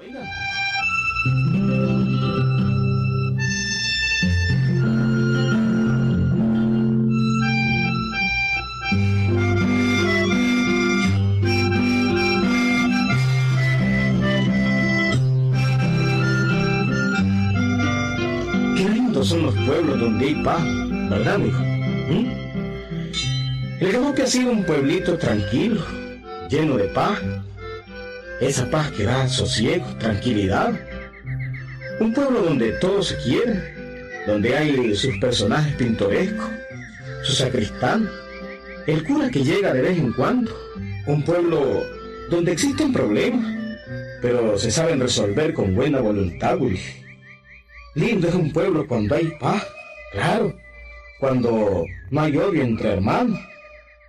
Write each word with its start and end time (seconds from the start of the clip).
Qué 0.00 0.08
lindos 18.88 19.28
son 19.28 19.42
los 19.42 19.54
pueblos 19.54 20.00
donde 20.00 20.26
hay 20.26 20.42
paz, 20.42 20.62
¿verdad, 21.10 21.38
mijo? 21.38 21.62
¿Mm? 22.08 22.26
El 23.80 23.92
Galope 23.92 24.22
ha 24.22 24.26
sido 24.26 24.50
un 24.52 24.64
pueblito 24.64 25.18
tranquilo, 25.18 25.84
lleno 26.48 26.78
de 26.78 26.84
paz. 26.84 27.18
Esa 28.40 28.70
paz 28.70 28.90
que 28.92 29.04
da 29.04 29.28
sosiego, 29.28 29.84
tranquilidad. 29.98 30.72
Un 32.00 32.14
pueblo 32.14 32.40
donde 32.40 32.72
todos 32.72 33.08
se 33.08 33.16
quieren, 33.18 33.62
donde 34.26 34.56
hay 34.56 34.96
sus 34.96 35.18
personajes 35.18 35.74
pintorescos, 35.74 36.48
su 37.22 37.32
sacristán, 37.32 38.08
el 38.86 39.04
cura 39.04 39.30
que 39.30 39.44
llega 39.44 39.74
de 39.74 39.82
vez 39.82 39.98
en 39.98 40.14
cuando. 40.14 40.56
Un 41.06 41.22
pueblo 41.22 41.84
donde 42.30 42.52
existen 42.52 42.94
problemas, 42.94 43.44
pero 44.22 44.56
se 44.56 44.70
saben 44.70 45.00
resolver 45.00 45.52
con 45.52 45.74
buena 45.74 46.00
voluntad. 46.00 46.58
Lindo 47.94 48.26
es 48.26 48.34
un 48.34 48.52
pueblo 48.52 48.86
cuando 48.86 49.16
hay 49.16 49.30
paz, 49.38 49.66
claro, 50.12 50.56
cuando 51.18 51.84
no 52.10 52.20
hay 52.22 52.36
odio 52.38 52.62
entre 52.62 52.92
hermanos, 52.94 53.38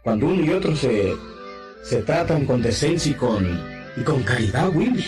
cuando 0.03 0.27
uno 0.27 0.41
y 0.41 0.51
otro 0.51 0.73
se, 0.73 1.13
se 1.83 2.01
tratan 2.03 2.45
con 2.45 2.61
decencia 2.61 3.11
y 3.11 3.15
con, 3.15 3.70
y 3.97 4.01
con 4.01 4.23
caridad, 4.23 4.69
Willy. 4.73 5.05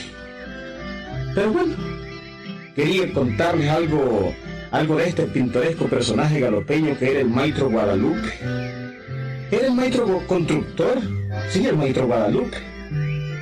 Pero 1.35 1.51
bueno, 1.51 1.75
quería 2.75 3.11
contarles 3.13 3.69
algo, 3.69 4.33
algo 4.71 4.97
de 4.97 5.09
este 5.09 5.23
pintoresco 5.23 5.87
personaje 5.87 6.39
galopeño 6.39 6.97
que 6.97 7.11
era 7.11 7.19
el 7.21 7.29
maestro 7.29 7.69
Guadalupe. 7.69 8.33
Era 9.51 9.67
el 9.67 9.73
maestro 9.73 10.21
constructor, 10.27 10.99
sí, 11.49 11.65
el 11.65 11.77
maestro 11.77 12.07
Guadalupe. 12.07 12.57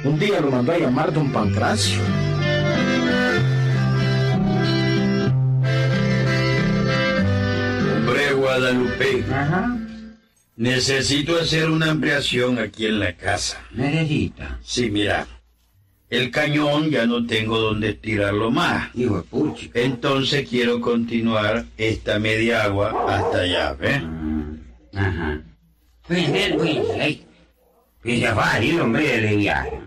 Un 0.03 0.17
día 0.20 0.42
lo 0.42 0.52
mandó 0.52 0.72
a 0.72 0.78
llamar 0.78 1.14
don 1.14 1.31
Pancracio. 1.31 2.02
Hombre 7.95 8.33
Guadalupe, 8.33 9.26
Ajá. 9.31 9.78
Necesito 10.62 11.40
hacer 11.40 11.72
una 11.72 11.90
ampliación 11.90 12.59
aquí 12.59 12.86
en 12.86 13.00
la 13.00 13.17
casa. 13.17 13.59
Necesita. 13.72 14.59
Sí, 14.62 14.92
mira, 14.92 15.26
el 16.08 16.30
cañón 16.30 16.92
ya 16.92 17.08
no 17.08 17.26
tengo 17.26 17.59
donde 17.59 17.90
estirarlo 17.90 18.52
más. 18.52 18.95
Hijo 18.95 19.17
de 19.17 19.23
puchi. 19.23 19.72
Entonces 19.73 20.48
quiero 20.48 20.80
continuar 20.80 21.66
esta 21.78 22.20
media 22.20 22.64
agua 22.64 22.94
hasta 23.09 23.39
allá, 23.39 23.73
¿ves? 23.73 24.04
Ah, 24.94 25.08
Ajá. 25.08 25.42
Pues, 26.08 26.32
ven, 26.32 26.58
pues. 26.58 26.78
Que 28.04 28.20
se 28.20 28.32
va 28.32 28.59
hombre, 28.84 29.20
de 29.20 29.36
viaje. 29.36 29.80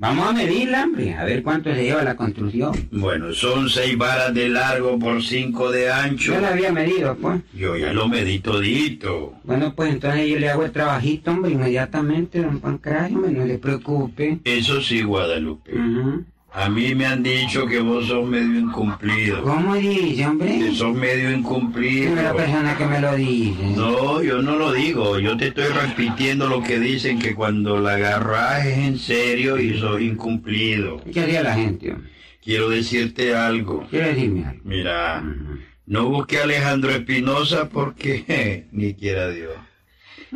Vamos 0.00 0.28
a 0.28 0.32
medirla, 0.32 0.84
hombre, 0.84 1.14
a 1.14 1.24
ver 1.24 1.42
cuánto 1.42 1.74
se 1.74 1.82
lleva 1.82 2.04
la 2.04 2.14
construcción. 2.14 2.72
Bueno, 2.92 3.32
son 3.32 3.68
seis 3.68 3.98
varas 3.98 4.32
de 4.32 4.48
largo 4.48 4.96
por 4.96 5.24
cinco 5.24 5.72
de 5.72 5.90
ancho. 5.90 6.34
Yo 6.34 6.40
la 6.40 6.50
había 6.50 6.70
medido, 6.70 7.16
pues. 7.16 7.40
Yo 7.52 7.76
ya 7.76 7.92
lo 7.92 8.06
medí 8.06 8.38
todito. 8.38 9.34
Bueno, 9.42 9.74
pues 9.74 9.92
entonces 9.92 10.28
yo 10.28 10.38
le 10.38 10.50
hago 10.50 10.64
el 10.64 10.70
trabajito, 10.70 11.32
hombre, 11.32 11.50
inmediatamente, 11.50 12.40
don 12.40 12.60
Pancracio, 12.60 13.18
no 13.18 13.44
le 13.44 13.58
preocupe. 13.58 14.38
Eso 14.44 14.80
sí, 14.80 15.02
Guadalupe. 15.02 15.72
Ajá. 15.76 16.20
A 16.60 16.68
mí 16.68 16.92
me 16.92 17.06
han 17.06 17.22
dicho 17.22 17.66
que 17.66 17.78
vos 17.78 18.08
sos 18.08 18.26
medio 18.26 18.58
incumplido. 18.58 19.42
¿Cómo 19.44 19.76
dice, 19.76 20.16
Que 20.16 20.26
hombre? 20.26 20.74
sos 20.74 20.92
medio 20.92 21.30
incumplido. 21.30 22.06
Primera 22.06 22.34
persona 22.34 22.76
que 22.76 22.84
me 22.86 23.00
lo 23.00 23.14
dice. 23.14 23.62
No, 23.76 24.20
yo 24.24 24.42
no 24.42 24.56
lo 24.56 24.72
digo, 24.72 25.20
yo 25.20 25.36
te 25.36 25.48
estoy 25.48 25.66
repitiendo 25.68 26.48
lo 26.48 26.60
que 26.64 26.80
dicen 26.80 27.20
que 27.20 27.36
cuando 27.36 27.80
la 27.80 27.92
agarras 27.94 28.66
es 28.66 28.78
en 28.78 28.98
serio 28.98 29.56
y 29.60 29.78
sos 29.78 30.00
incumplido. 30.00 31.00
¿Qué 31.12 31.20
haría 31.20 31.44
la 31.44 31.54
gente, 31.54 31.92
hombre? 31.92 32.10
Quiero 32.42 32.70
decirte 32.70 33.36
algo. 33.36 33.86
Quiere 33.88 34.08
decirme 34.14 34.44
algo. 34.46 34.60
Mira, 34.64 35.22
no 35.86 36.08
busque 36.08 36.38
a 36.38 36.42
Alejandro 36.42 36.90
Espinosa 36.90 37.68
porque 37.68 38.66
ni 38.72 38.94
quiera 38.94 39.30
Dios. 39.30 39.52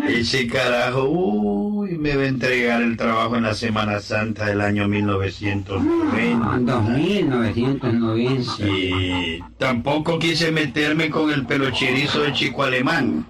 Ese 0.08 0.46
carajo, 0.46 1.04
uy, 1.04 1.98
me 1.98 2.16
va 2.16 2.22
a 2.22 2.26
entregar 2.28 2.80
el 2.80 2.96
trabajo 2.96 3.36
en 3.36 3.42
la 3.42 3.54
Semana 3.54 4.00
Santa 4.00 4.46
del 4.46 4.62
año 4.62 4.84
Ah, 4.84 4.88
1990. 4.88 6.58
2990. 6.58 8.68
Y 8.68 9.40
tampoco 9.58 10.18
quise 10.18 10.50
meterme 10.50 11.10
con 11.10 11.30
el 11.30 11.44
pelocherizo 11.44 12.22
de 12.22 12.32
Chico 12.32 12.62
Alemán. 12.62 13.26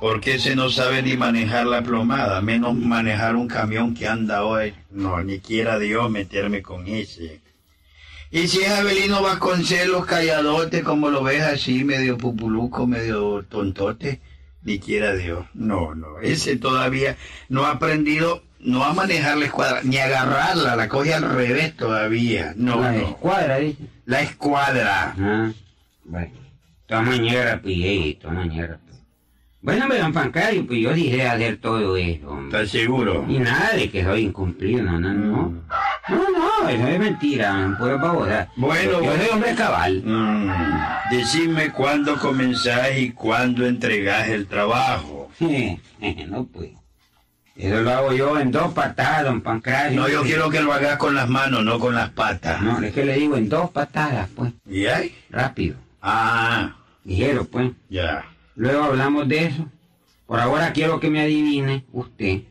Porque 0.00 0.36
ese 0.36 0.56
no 0.56 0.70
sabe 0.70 1.02
ni 1.02 1.16
manejar 1.16 1.66
la 1.66 1.82
plomada, 1.82 2.40
menos 2.40 2.74
manejar 2.74 3.36
un 3.36 3.46
camión 3.46 3.94
que 3.94 4.08
anda 4.08 4.44
hoy. 4.44 4.72
No, 4.90 5.22
ni 5.22 5.38
quiera 5.40 5.78
Dios 5.78 6.10
meterme 6.10 6.62
con 6.62 6.86
ese. 6.86 7.40
Y 8.30 8.46
si 8.48 8.60
es 8.60 8.70
Abelino 8.70 9.22
Vasconcelos 9.22 10.06
calladote, 10.06 10.82
como 10.82 11.10
lo 11.10 11.22
ves 11.22 11.42
así, 11.42 11.84
medio 11.84 12.16
pupuluco, 12.16 12.86
medio 12.86 13.44
tontote, 13.48 14.20
ni 14.62 14.78
quiera 14.78 15.14
Dios. 15.14 15.46
No, 15.54 15.94
no, 15.94 16.18
ese 16.20 16.56
todavía 16.56 17.16
no 17.48 17.64
ha 17.64 17.72
aprendido, 17.72 18.42
no 18.60 18.84
a 18.84 18.92
manejar 18.92 19.36
la 19.38 19.46
escuadra, 19.46 19.80
ni 19.82 19.98
a 19.98 20.04
agarrarla, 20.06 20.76
la 20.76 20.88
coge 20.88 21.14
al 21.14 21.22
revés 21.34 21.76
todavía. 21.76 22.52
No, 22.56 22.80
la 22.80 22.92
no. 22.92 22.98
escuadra, 23.08 23.58
dice. 23.58 23.82
La 24.04 24.22
escuadra. 24.22 25.14
Ah, 25.18 25.50
bueno. 26.04 26.32
Toma 26.86 27.16
ñera, 27.16 27.60
pillé, 27.60 28.18
toma 28.20 28.46
ñera. 28.46 28.80
Bueno, 29.60 29.82
hombre, 29.84 29.98
don 29.98 30.12
Pancario, 30.12 30.66
pues 30.66 30.80
yo 30.80 30.92
dije 30.94 31.26
hacer 31.26 31.60
todo 31.60 31.96
eso. 31.96 32.40
¿Estás 32.44 32.70
seguro? 32.70 33.26
Y 33.28 33.38
nada 33.40 33.72
de 33.74 33.90
que 33.90 34.04
soy 34.04 34.22
incumplido, 34.22 34.82
no, 34.82 34.98
no, 35.00 35.12
no. 35.12 35.62
No, 36.08 36.16
no, 36.30 36.68
eso 36.68 36.86
es 36.86 36.98
mentira, 36.98 37.76
pura 37.78 37.96
babosa. 37.96 38.48
Bueno, 38.56 39.02
Yo 39.02 39.16
soy 39.16 39.28
hombre 39.32 39.54
cabal. 39.54 40.02
Mm, 40.04 40.50
decime 41.10 41.70
cuándo 41.70 42.16
comenzás 42.18 42.96
y 42.96 43.10
cuándo 43.12 43.66
entregás 43.66 44.28
el 44.28 44.46
trabajo. 44.46 45.30
no, 46.28 46.44
pues. 46.46 46.70
Eso 47.56 47.80
lo 47.80 47.90
hago 47.90 48.12
yo 48.12 48.38
en 48.38 48.52
dos 48.52 48.72
patadas, 48.72 49.24
don 49.24 49.40
Pancracio. 49.40 50.00
No, 50.00 50.08
yo 50.08 50.22
quiero 50.22 50.48
que 50.48 50.60
lo 50.60 50.72
hagas 50.72 50.96
con 50.96 51.16
las 51.16 51.28
manos, 51.28 51.64
no 51.64 51.80
con 51.80 51.94
las 51.94 52.10
patas. 52.10 52.62
No, 52.62 52.80
es 52.80 52.94
que 52.94 53.04
le 53.04 53.14
digo 53.14 53.36
en 53.36 53.48
dos 53.48 53.70
patadas, 53.70 54.28
pues. 54.34 54.52
¿Y 54.64 54.86
ahí? 54.86 55.12
Rápido. 55.28 55.76
Ah, 56.00 56.76
Ligero, 57.04 57.44
pues. 57.46 57.72
ya. 57.88 58.24
Luego 58.54 58.84
hablamos 58.84 59.28
de 59.28 59.46
eso. 59.46 59.66
Por 60.26 60.40
ahora 60.40 60.72
quiero 60.72 61.00
que 61.00 61.10
me 61.10 61.20
adivine 61.20 61.84
usted. 61.92 62.42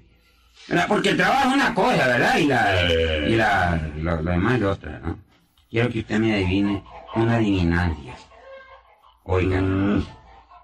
¿Verdad? 0.67 0.85
Porque 0.87 1.09
el 1.09 1.17
trabajo 1.17 1.49
es 1.49 1.53
una 1.55 1.73
cosa, 1.73 2.07
¿verdad? 2.07 2.37
Y 2.37 2.45
la, 2.45 2.83
y 3.29 3.35
la, 3.35 3.81
lo, 3.97 4.21
lo 4.21 4.31
demás 4.31 4.57
es 4.57 4.63
otra, 4.63 4.99
¿no? 4.99 5.17
Quiero 5.69 5.89
que 5.89 5.99
usted 5.99 6.19
me 6.19 6.33
adivine 6.33 6.83
una 7.15 7.35
adivinancia. 7.35 8.15
Oigan, 9.23 9.97
Mm, 9.97 10.05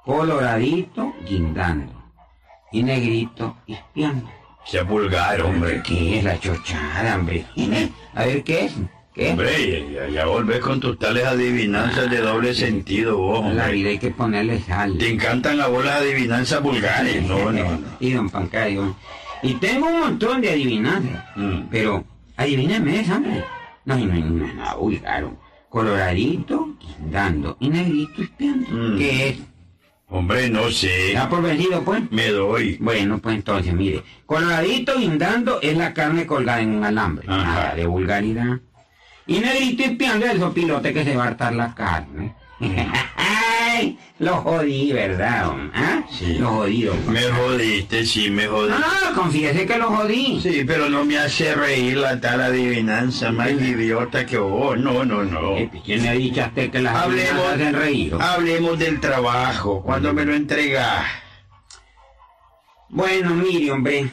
coloradito 0.05 1.13
guindando 1.27 1.93
y 2.71 2.83
negrito 2.83 3.57
espiando. 3.67 4.29
sea 4.65 4.83
vulgar, 4.83 5.41
hombre. 5.41 5.81
¿Qué 5.83 6.19
es 6.19 6.23
la 6.23 6.39
chochada, 6.39 7.15
hombre? 7.15 7.45
A 8.15 8.25
ver, 8.25 8.43
¿qué 8.43 8.65
es? 8.65 8.73
¿Qué? 9.13 9.29
Hombre, 9.31 9.91
ya, 9.93 10.07
ya 10.09 10.25
volvés 10.25 10.59
con 10.59 10.79
tus 10.79 10.97
tales 10.97 11.23
adivinanzas 11.25 12.09
de 12.09 12.17
doble 12.19 12.53
sentido, 12.55 13.17
vos, 13.17 13.45
En 13.45 13.57
la 13.57 13.63
hombre. 13.63 13.77
vida 13.77 13.89
hay 13.89 13.99
que 13.99 14.09
ponerle 14.11 14.59
sal. 14.61 14.97
Te 14.97 15.09
encantan 15.09 15.57
las 15.57 15.67
adivinanzas 15.69 16.61
vulgares. 16.63 17.21
No, 17.23 17.51
no, 17.51 17.63
no. 17.63 17.79
Y 17.99 18.11
don 18.13 18.29
Pancario. 18.29 18.95
Y 19.43 19.55
tengo 19.55 19.87
un 19.87 19.99
montón 19.99 20.41
de 20.41 20.51
adivinanzas. 20.51 21.23
Mm. 21.35 21.63
Pero, 21.69 22.03
adivíname 22.37 23.01
esa, 23.01 23.17
hombre. 23.17 23.43
No, 23.85 23.97
no, 23.97 24.05
no, 24.05 24.45
es 24.45 24.55
nada 24.55 24.75
vulgar. 24.75 25.27
Coloradito, 25.69 26.75
guindando 26.79 27.57
y 27.59 27.69
negrito 27.69 28.21
espiando. 28.23 28.67
Mm. 28.69 28.97
¿Qué 28.97 29.29
es? 29.29 29.37
Hombre, 30.07 30.49
no 30.49 30.69
sé. 30.69 31.13
¿Da 31.13 31.27
por 31.27 31.41
vencido, 31.41 31.83
pues? 31.83 32.09
Me 32.11 32.29
doy. 32.29 32.77
Bueno, 32.79 33.19
pues 33.19 33.35
entonces, 33.35 33.73
mire. 33.73 34.03
Coloradito 34.25 34.97
guindando 34.97 35.59
es 35.61 35.75
la 35.75 35.93
carne 35.93 36.25
colgada 36.25 36.61
en 36.61 36.75
un 36.75 36.83
alambre. 36.85 37.25
Ajá. 37.27 37.43
Nada 37.43 37.75
de 37.75 37.85
vulgaridad. 37.85 38.59
Y 39.27 39.39
negrito 39.39 39.83
espiando 39.83 40.25
es 40.25 40.33
el 40.33 40.39
sopilote 40.39 40.93
que 40.93 41.03
se 41.03 41.15
va 41.15 41.25
a 41.25 41.27
hartar 41.27 41.53
la 41.53 41.73
carne. 41.73 42.35
¡Ay! 43.75 43.97
Lo 44.19 44.37
jodí, 44.37 44.91
¿verdad? 44.93 45.51
¿Ah? 45.73 46.03
Sí. 46.09 46.35
Lo 46.37 46.49
jodí, 46.49 46.83
don 46.83 47.11
Me 47.11 47.21
jodiste, 47.23 48.05
sí, 48.05 48.29
me 48.29 48.45
No, 48.45 48.51
jodiste. 48.51 48.79
no, 48.79 49.15
confiese 49.15 49.65
que 49.65 49.77
lo 49.77 49.89
jodí. 49.89 50.39
Sí, 50.41 50.63
pero 50.65 50.89
no 50.89 51.03
me 51.05 51.17
hace 51.17 51.55
reír 51.55 51.97
la 51.97 52.19
tal 52.21 52.41
adivinanza 52.41 53.31
más 53.31 53.51
idiota 53.51 54.25
que 54.25 54.37
vos. 54.37 54.77
No, 54.77 55.03
no, 55.03 55.23
no. 55.23 55.57
Eh, 55.57 55.69
¿Quién 55.85 56.05
ha 56.07 56.11
dicho 56.13 56.43
a 56.43 56.47
usted 56.47 56.69
que 56.71 56.79
las 56.81 56.95
Hablemos, 56.95 57.45
hacen 57.53 57.73
reír? 57.73 58.15
hablemos 58.19 58.77
del 58.79 58.99
trabajo. 58.99 59.81
¿Cuándo 59.83 60.13
me 60.13 60.25
lo 60.25 60.33
entregas? 60.35 61.05
Bueno, 62.89 63.31
mire, 63.33 63.71
hombre. 63.71 64.09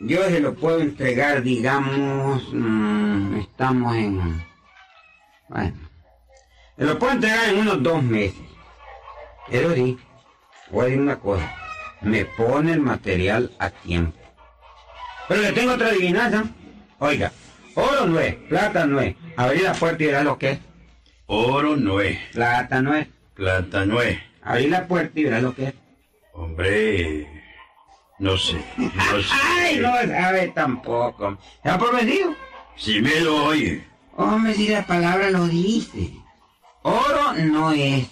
yo 0.00 0.22
se 0.24 0.40
lo 0.40 0.54
puedo 0.54 0.80
entregar, 0.80 1.42
digamos, 1.42 2.42
mm, 2.52 3.36
estamos 3.38 3.96
en... 3.96 4.44
Bueno, 5.48 5.72
se 6.76 6.84
lo 6.84 6.98
puedo 6.98 7.12
entregar 7.14 7.48
en 7.48 7.58
unos 7.58 7.82
dos 7.82 8.02
meses. 8.02 8.45
Pero 9.50 9.74
sí, 9.74 9.98
voy 10.70 10.80
a 10.82 10.84
decir 10.86 11.00
una 11.00 11.16
cosa, 11.18 11.54
me 12.02 12.24
pone 12.24 12.72
el 12.72 12.80
material 12.80 13.52
a 13.58 13.70
tiempo. 13.70 14.18
Pero 15.28 15.42
le 15.42 15.52
tengo 15.52 15.72
otra 15.74 15.88
adivinanza. 15.88 16.44
Oiga, 16.98 17.32
oro 17.74 18.06
no 18.06 18.18
es, 18.20 18.34
plata 18.34 18.86
no 18.86 19.00
es. 19.00 19.14
Abrir 19.36 19.62
la 19.62 19.72
puerta 19.74 20.02
y 20.02 20.06
verás 20.06 20.24
lo 20.24 20.38
que 20.38 20.50
es. 20.52 20.58
Oro 21.26 21.76
no 21.76 22.00
es, 22.00 22.18
Plata 22.32 22.80
no 22.82 22.94
es. 22.94 23.08
plata 23.34 23.84
no 23.84 24.00
es. 24.00 24.18
Abrir 24.42 24.70
la 24.70 24.86
puerta 24.86 25.18
y 25.18 25.24
verás 25.24 25.42
lo 25.42 25.54
que 25.54 25.64
es. 25.66 25.74
Hombre, 26.32 27.26
no 28.18 28.36
sé, 28.36 28.62
no 28.76 28.90
sé. 29.22 29.28
Ay, 29.58 29.78
no 29.78 29.92
sabe 29.96 30.48
tampoco. 30.54 31.38
¿Se 31.62 31.68
ha 31.70 31.78
prometido? 31.78 32.34
Si 32.76 33.00
me 33.00 33.20
lo 33.20 33.44
oye. 33.46 33.84
Hombre, 34.16 34.54
si 34.54 34.68
la 34.68 34.86
palabra 34.86 35.30
lo 35.30 35.46
dice. 35.46 36.12
Oro 36.82 37.32
no 37.44 37.72
es. 37.72 38.06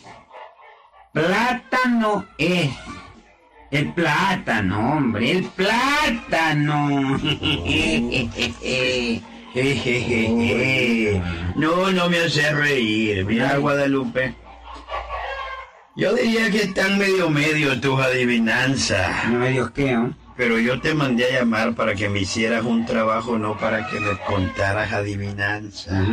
Plátano 1.14 2.26
es. 2.38 2.70
El 3.70 3.92
plátano, 3.92 4.96
hombre, 4.96 5.30
el 5.30 5.44
plátano. 5.44 7.18
No, 11.54 11.92
no 11.92 12.10
me 12.10 12.18
hace 12.18 12.52
reír. 12.52 13.24
Mira, 13.24 13.56
Guadalupe. 13.58 14.34
Yo 15.94 16.12
diría 16.14 16.50
que 16.50 16.62
están 16.64 16.98
medio 16.98 17.30
medio 17.30 17.80
tus 17.80 18.00
adivinanzas. 18.00 19.28
no 19.28 19.38
me 19.38 19.50
dios 19.50 19.70
qué, 19.70 19.92
¿no? 19.92 20.12
Pero 20.36 20.58
yo 20.58 20.80
te 20.80 20.94
mandé 20.94 21.26
a 21.26 21.40
llamar 21.40 21.76
para 21.76 21.94
que 21.94 22.08
me 22.08 22.18
hicieras 22.18 22.64
un 22.64 22.84
trabajo, 22.86 23.38
no 23.38 23.56
para 23.56 23.86
que 23.86 24.00
me 24.00 24.18
contaras 24.26 24.92
adivinanzas. 24.92 26.08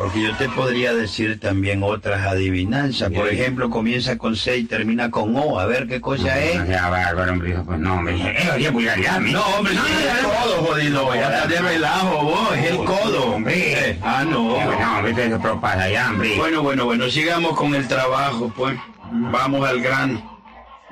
Porque 0.00 0.22
yo 0.22 0.34
te 0.36 0.48
podría 0.48 0.94
decir 0.94 1.38
también 1.38 1.82
otras 1.82 2.26
adivinanzas. 2.26 3.12
Por 3.12 3.28
ejemplo, 3.28 3.68
comienza 3.68 4.16
con 4.16 4.34
C 4.34 4.56
y 4.56 4.64
termina 4.64 5.10
con 5.10 5.36
O. 5.36 5.60
A 5.60 5.66
ver 5.66 5.86
qué 5.86 6.00
cosa 6.00 6.42
es. 6.42 6.58
No 6.58 6.64
sea 6.64 6.88
bárbaro, 6.88 7.32
hombre. 7.32 7.58
Pues 7.66 7.78
no, 7.78 7.96
hombre. 7.96 8.16
Eh, 8.16 8.50
oye, 8.54 8.72
pues 8.72 8.86
ya, 8.86 8.96
ya, 8.96 9.20
No, 9.20 9.44
hombre, 9.44 9.74
no, 9.74 9.86
es 9.86 10.02
ya, 10.02 10.18
el 10.20 10.22
ya. 10.24 10.40
codo, 10.40 10.54
jodido. 10.64 11.14
Ya 11.14 11.20
estás 11.20 11.48
de 11.50 11.58
relajo 11.58 12.22
vos, 12.24 12.56
es 12.56 12.70
el 12.70 12.76
codo. 12.78 13.34
Hombre. 13.34 13.90
Eh, 13.90 13.98
ah, 14.02 14.24
no. 14.24 14.40
No, 14.64 14.96
hombre, 14.96 15.12
te 15.12 15.36
pero 15.36 15.60
pasa 15.60 15.90
ya, 15.90 16.08
hombre. 16.08 16.34
Bueno, 16.38 16.62
bueno, 16.62 16.86
bueno, 16.86 17.10
sigamos 17.10 17.54
con 17.54 17.74
el 17.74 17.86
trabajo, 17.86 18.50
pues. 18.56 18.78
Vamos 19.12 19.68
al 19.68 19.82
grano. 19.82 20.40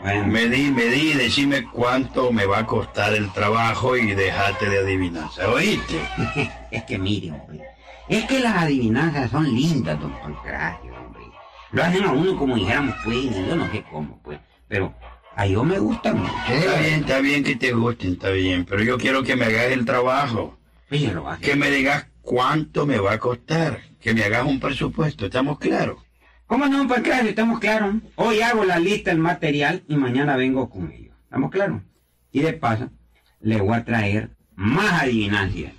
Bueno, 0.03 0.27
Medí, 0.27 0.71
medí, 0.71 1.15
decime 1.15 1.65
cuánto 1.65 2.31
me 2.31 2.45
va 2.45 2.59
a 2.59 2.67
costar 2.67 3.15
el 3.15 3.33
trabajo 3.33 3.97
y 3.97 4.13
dejate 4.13 4.69
de 4.69 4.81
adivinanza. 4.81 5.49
¿Oíste? 5.49 5.99
Es 6.71 6.85
que 6.85 6.99
mire, 6.99 7.31
hombre. 7.33 7.78
Es 8.09 8.25
que 8.25 8.41
las 8.41 8.57
adivinanzas 8.57 9.31
son 9.31 9.55
lindas, 9.55 10.01
don 10.01 10.13
Pancracio, 10.19 10.95
hombre. 10.95 11.25
Lo 11.73 11.83
hacen 11.83 12.05
a 12.05 12.13
uno 12.13 12.39
como 12.39 12.57
dijéramos, 12.57 12.95
pues, 13.05 13.37
yo 13.37 13.55
no 13.55 13.71
sé 13.71 13.85
cómo, 13.91 14.19
pues. 14.23 14.39
Pero 14.67 14.95
a 15.37 15.47
yo 15.47 15.63
me 15.63 15.79
gusta 15.79 16.15
mucho. 16.15 16.33
Está 16.51 16.81
bien, 16.81 16.95
está 16.95 17.21
bien 17.21 17.45
que 17.45 17.57
te 17.57 17.73
gusten, 17.73 18.13
está 18.13 18.31
bien. 18.31 18.65
Pero 18.65 18.83
yo 18.83 18.97
quiero 18.97 19.23
que 19.23 19.37
me 19.37 19.45
hagas 19.45 19.67
el 19.67 19.85
trabajo. 19.85 20.59
Pues 20.89 21.03
yo 21.03 21.13
lo 21.13 21.29
hacer. 21.29 21.51
Que 21.51 21.57
me 21.57 21.71
digas 21.71 22.07
cuánto 22.23 22.87
me 22.87 22.99
va 22.99 23.13
a 23.13 23.19
costar. 23.19 23.83
Que 24.01 24.15
me 24.15 24.25
hagas 24.25 24.47
un 24.47 24.59
presupuesto, 24.59 25.27
¿estamos 25.27 25.59
claros? 25.59 25.99
¿Cómo 26.47 26.67
no, 26.67 26.79
don 26.79 26.89
Pancracio? 26.89 27.29
Estamos 27.29 27.61
claros. 27.61 27.97
Hoy 28.17 28.41
hago 28.41 28.65
la 28.65 28.79
lista 28.79 29.11
del 29.11 29.21
material 29.21 29.85
y 29.87 29.97
mañana 29.97 30.35
vengo 30.37 30.71
con 30.71 30.91
ello. 30.91 31.13
¿Estamos 31.25 31.51
claros? 31.51 31.83
Y 32.33 32.41
de 32.41 32.55
paso, 32.55 32.89
le 33.41 33.61
voy 33.61 33.77
a 33.77 33.85
traer 33.85 34.31
más 34.55 35.03
adivinancias. 35.03 35.75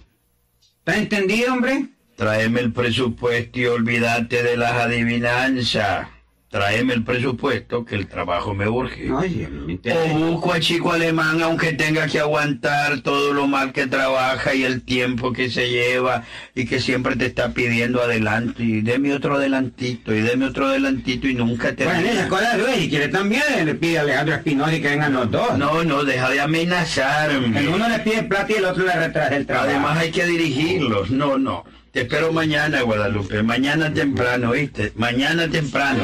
¿Está 0.77 0.97
entendido, 0.97 1.53
hombre? 1.53 1.89
Tráeme 2.19 2.59
el 2.59 2.73
presupuesto 2.73 3.61
y 3.61 3.65
olvídate 3.67 4.43
de 4.43 4.57
las 4.57 4.73
adivinanzas. 4.73 6.09
Tráeme 6.49 6.93
el 6.93 7.05
presupuesto 7.05 7.85
que 7.85 7.95
el 7.95 8.07
trabajo 8.07 8.53
me 8.53 8.67
urge. 8.67 9.09
O 9.09 10.17
busco 10.17 10.51
a 10.51 10.59
chico 10.59 10.91
alemán 10.91 11.41
aunque 11.41 11.71
tenga 11.71 12.07
que 12.07 12.19
aguantar 12.19 12.99
todo 13.03 13.31
lo 13.31 13.47
mal 13.47 13.71
que 13.71 13.87
trabaja 13.87 14.53
y 14.53 14.65
el 14.65 14.81
tiempo 14.81 15.31
que 15.31 15.49
se 15.49 15.69
lleva 15.69 16.25
y 16.55 16.65
que 16.65 16.81
siempre 16.81 17.15
te 17.15 17.25
está 17.25 17.53
pidiendo 17.53 18.01
adelante 18.01 18.63
y 18.63 18.81
deme 18.81 19.13
otro 19.13 19.35
adelantito 19.35 20.13
y 20.13 20.19
deme 20.19 20.47
otro 20.47 20.67
adelantito 20.67 21.25
y 21.25 21.35
nunca 21.35 21.73
te 21.73 21.85
Bueno, 21.85 22.05
esa 22.05 22.27
cosa 22.27 22.57
Luis, 22.57 22.79
si 22.79 22.89
quiere 22.89 23.07
también 23.07 23.43
le 23.63 23.75
pide 23.75 23.99
a 23.99 24.01
Alejandro 24.01 24.35
Espinosa 24.35 24.75
y 24.75 24.81
que 24.81 24.89
vengan 24.89 25.13
los 25.13 25.31
dos. 25.31 25.57
No, 25.57 25.85
no, 25.85 26.03
deja 26.03 26.29
de 26.29 26.41
amenazarme. 26.41 27.57
El 27.57 27.69
uno 27.69 27.87
le 27.87 27.99
pide 27.99 28.23
plata 28.23 28.51
y 28.51 28.55
el 28.55 28.65
otro 28.65 28.83
le 28.83 28.93
retrasa 28.93 29.37
el 29.37 29.45
trabajo. 29.45 29.69
Además 29.69 29.97
hay 29.97 30.11
que 30.11 30.25
dirigirlos. 30.25 31.11
No, 31.11 31.37
no. 31.37 31.63
Te 31.91 32.01
espero 32.01 32.31
mañana, 32.31 32.83
Guadalupe. 32.83 33.41
Mañana 33.41 33.91
temprano, 33.91 34.51
¿viste? 34.51 34.93
Mañana 34.95 35.47
temprano. 35.47 36.03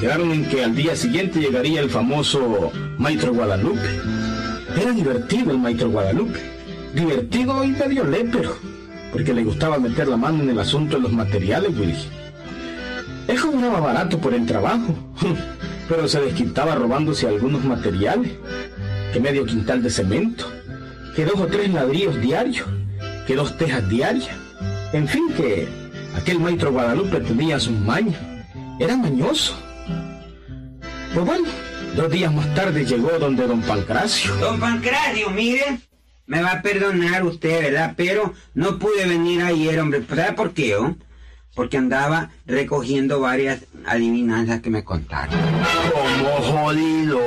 Quedaron 0.00 0.30
en 0.30 0.48
que 0.48 0.62
al 0.62 0.76
día 0.76 0.94
siguiente 0.94 1.40
llegaría 1.40 1.80
el 1.80 1.90
famoso 1.90 2.70
Maestro 2.98 3.34
Guadalupe. 3.34 3.80
Era 4.80 4.92
divertido 4.92 5.50
el 5.50 5.58
Maestro 5.58 5.90
Guadalupe. 5.90 6.38
Divertido 6.94 7.64
y 7.64 7.72
medio 7.72 8.04
lépero, 8.04 8.56
porque 9.10 9.34
le 9.34 9.42
gustaba 9.42 9.80
meter 9.80 10.06
la 10.06 10.16
mano 10.16 10.44
en 10.44 10.50
el 10.50 10.58
asunto 10.60 10.96
de 10.96 11.02
los 11.02 11.12
materiales, 11.12 11.76
Willy. 11.76 12.21
Él 13.28 13.40
cobraba 13.40 13.80
barato 13.80 14.18
por 14.18 14.34
el 14.34 14.46
trabajo, 14.46 14.94
pero 15.88 16.08
se 16.08 16.20
desquitaba 16.20 16.74
robándose 16.74 17.28
algunos 17.28 17.64
materiales, 17.64 18.32
que 19.12 19.20
medio 19.20 19.44
quintal 19.44 19.82
de 19.82 19.90
cemento, 19.90 20.50
que 21.14 21.24
dos 21.24 21.38
o 21.38 21.46
tres 21.46 21.72
ladrillos 21.72 22.20
diarios, 22.20 22.66
que 23.26 23.36
dos 23.36 23.56
tejas 23.56 23.88
diarias. 23.88 24.30
En 24.92 25.06
fin, 25.08 25.32
que 25.36 25.68
aquel 26.16 26.38
maestro 26.38 26.72
Guadalupe 26.72 27.20
tenía 27.20 27.58
sus 27.60 27.78
mañas. 27.78 28.20
Era 28.78 28.96
mañoso. 28.96 29.54
Pues 31.14 31.26
bueno, 31.26 31.48
dos 31.94 32.10
días 32.10 32.32
más 32.32 32.52
tarde 32.54 32.84
llegó 32.84 33.18
donde 33.18 33.46
don 33.46 33.60
Pancracio. 33.62 34.34
Don 34.36 34.58
Pancracio, 34.58 35.30
mire, 35.30 35.78
me 36.26 36.42
va 36.42 36.52
a 36.52 36.62
perdonar 36.62 37.24
usted, 37.24 37.62
¿verdad? 37.62 37.94
Pero 37.96 38.32
no 38.54 38.78
pude 38.78 39.06
venir 39.06 39.42
ayer, 39.42 39.78
hombre. 39.78 40.02
¿Sabe 40.08 40.32
por 40.32 40.52
qué, 40.52 40.76
oh? 40.76 40.96
Porque 41.54 41.76
andaba 41.76 42.30
recogiendo 42.46 43.20
varias 43.20 43.66
adivinanzas 43.84 44.60
que 44.60 44.70
me 44.70 44.84
contaron. 44.84 45.38
Como 45.92 46.30
jodido 46.30 47.20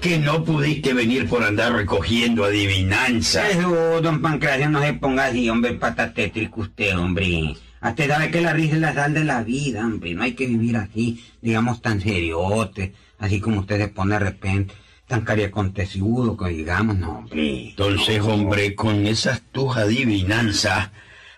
que 0.00 0.18
no 0.18 0.44
pudiste 0.44 0.92
venir 0.92 1.28
por 1.28 1.44
andar 1.44 1.72
recogiendo 1.72 2.44
adivinanzas. 2.44 3.50
Eso, 3.50 4.00
don 4.00 4.20
Pancracio, 4.20 4.68
no 4.68 4.82
se 4.82 4.94
ponga 4.94 5.26
así, 5.26 5.48
hombre, 5.48 5.74
patatétrico 5.74 6.62
usted, 6.62 6.98
hombre. 6.98 7.56
Usted 7.80 8.08
sabe 8.08 8.30
que 8.30 8.40
la 8.40 8.52
risa 8.52 8.74
es 8.74 8.80
la 8.80 8.94
sal 8.94 9.14
de 9.14 9.24
la 9.24 9.42
vida, 9.42 9.84
hombre. 9.84 10.14
No 10.14 10.22
hay 10.22 10.32
que 10.32 10.46
vivir 10.46 10.76
así, 10.76 11.24
digamos, 11.40 11.82
tan 11.82 12.00
seriote, 12.00 12.94
así 13.18 13.40
como 13.40 13.60
usted 13.60 13.78
se 13.78 13.88
pone 13.88 14.14
de 14.14 14.20
repente, 14.20 14.74
tan 15.06 15.22
cariacontecido, 15.22 16.36
que 16.36 16.48
digamos, 16.48 16.96
no, 16.98 17.18
hombre. 17.18 17.70
Entonces, 17.70 18.20
hombre, 18.20 18.74
con 18.74 19.06
esas 19.06 19.42
tus 19.52 19.76
adivinanzas, 19.76 20.90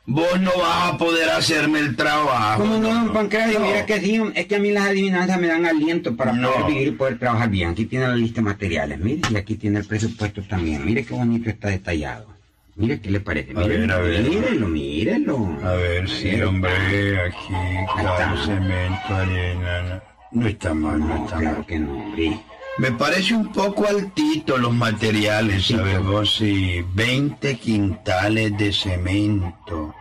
vos 0.06 0.40
no 0.40 0.50
vas 0.58 0.92
a 0.92 0.98
poder 0.98 1.30
hacerme 1.30 1.78
el 1.80 1.96
trabajo. 1.96 2.62
¿Cómo 2.62 2.78
no, 2.78 2.88
don 2.92 3.12
Pancracio? 3.12 3.58
No. 3.58 3.66
Mira 3.66 3.86
que 3.86 4.00
sí, 4.00 4.20
es 4.34 4.46
que 4.46 4.56
a 4.56 4.58
mí 4.58 4.70
las 4.70 4.86
adivinanzas 4.88 5.40
me 5.40 5.46
dan 5.46 5.64
aliento 5.66 6.14
para 6.16 6.32
No. 6.32 6.50
poder 6.52 6.66
vivir 6.72 6.88
y 6.88 6.90
poder 6.92 7.18
trabajar 7.18 7.48
bien. 7.50 7.70
Aquí 7.70 7.86
tiene 7.86 8.08
la 8.08 8.14
lista 8.16 8.40
de 8.40 8.42
materiales, 8.46 8.98
mire, 9.00 9.22
y 9.30 9.36
aquí 9.36 9.54
tiene 9.56 9.78
el 9.80 9.86
presupuesto 9.86 10.42
también. 10.42 10.84
Mire 10.84 11.04
qué 11.04 11.14
bonito 11.14 11.48
está 11.50 11.68
detallado. 11.68 12.34
Mire 12.76 13.00
qué 13.00 13.10
le 13.10 13.20
parece. 13.20 13.52
A 13.56 13.66
ver, 13.66 13.90
a 13.90 13.98
ver. 13.98 14.22
Mírelo, 14.28 14.66
mírelo. 14.68 15.56
A 15.62 15.72
ver, 15.74 16.08
sí, 16.10 16.40
hombre, 16.42 17.20
aquí, 17.20 17.54
está. 17.98 18.36
cemento, 18.44 19.14
arena. 19.14 20.02
No, 20.32 20.40
no 20.42 20.48
está 20.48 20.74
mal, 20.74 20.98
no 20.98 21.06
No, 21.06 21.24
está 21.24 21.36
claro 21.38 21.56
mal. 21.58 21.66
que 21.66 21.78
no, 21.78 21.92
hombre. 21.92 22.40
Me 22.78 22.90
parece 22.92 23.34
un 23.34 23.52
poco 23.52 23.86
altito 23.86 24.58
los 24.58 24.72
materiales, 24.74 25.66
¿sabes 25.68 26.02
vos? 26.02 26.34
Sí, 26.36 26.84
20 26.94 27.56
quintales 27.58 28.56
de 28.58 28.72
cemento. 28.72 29.94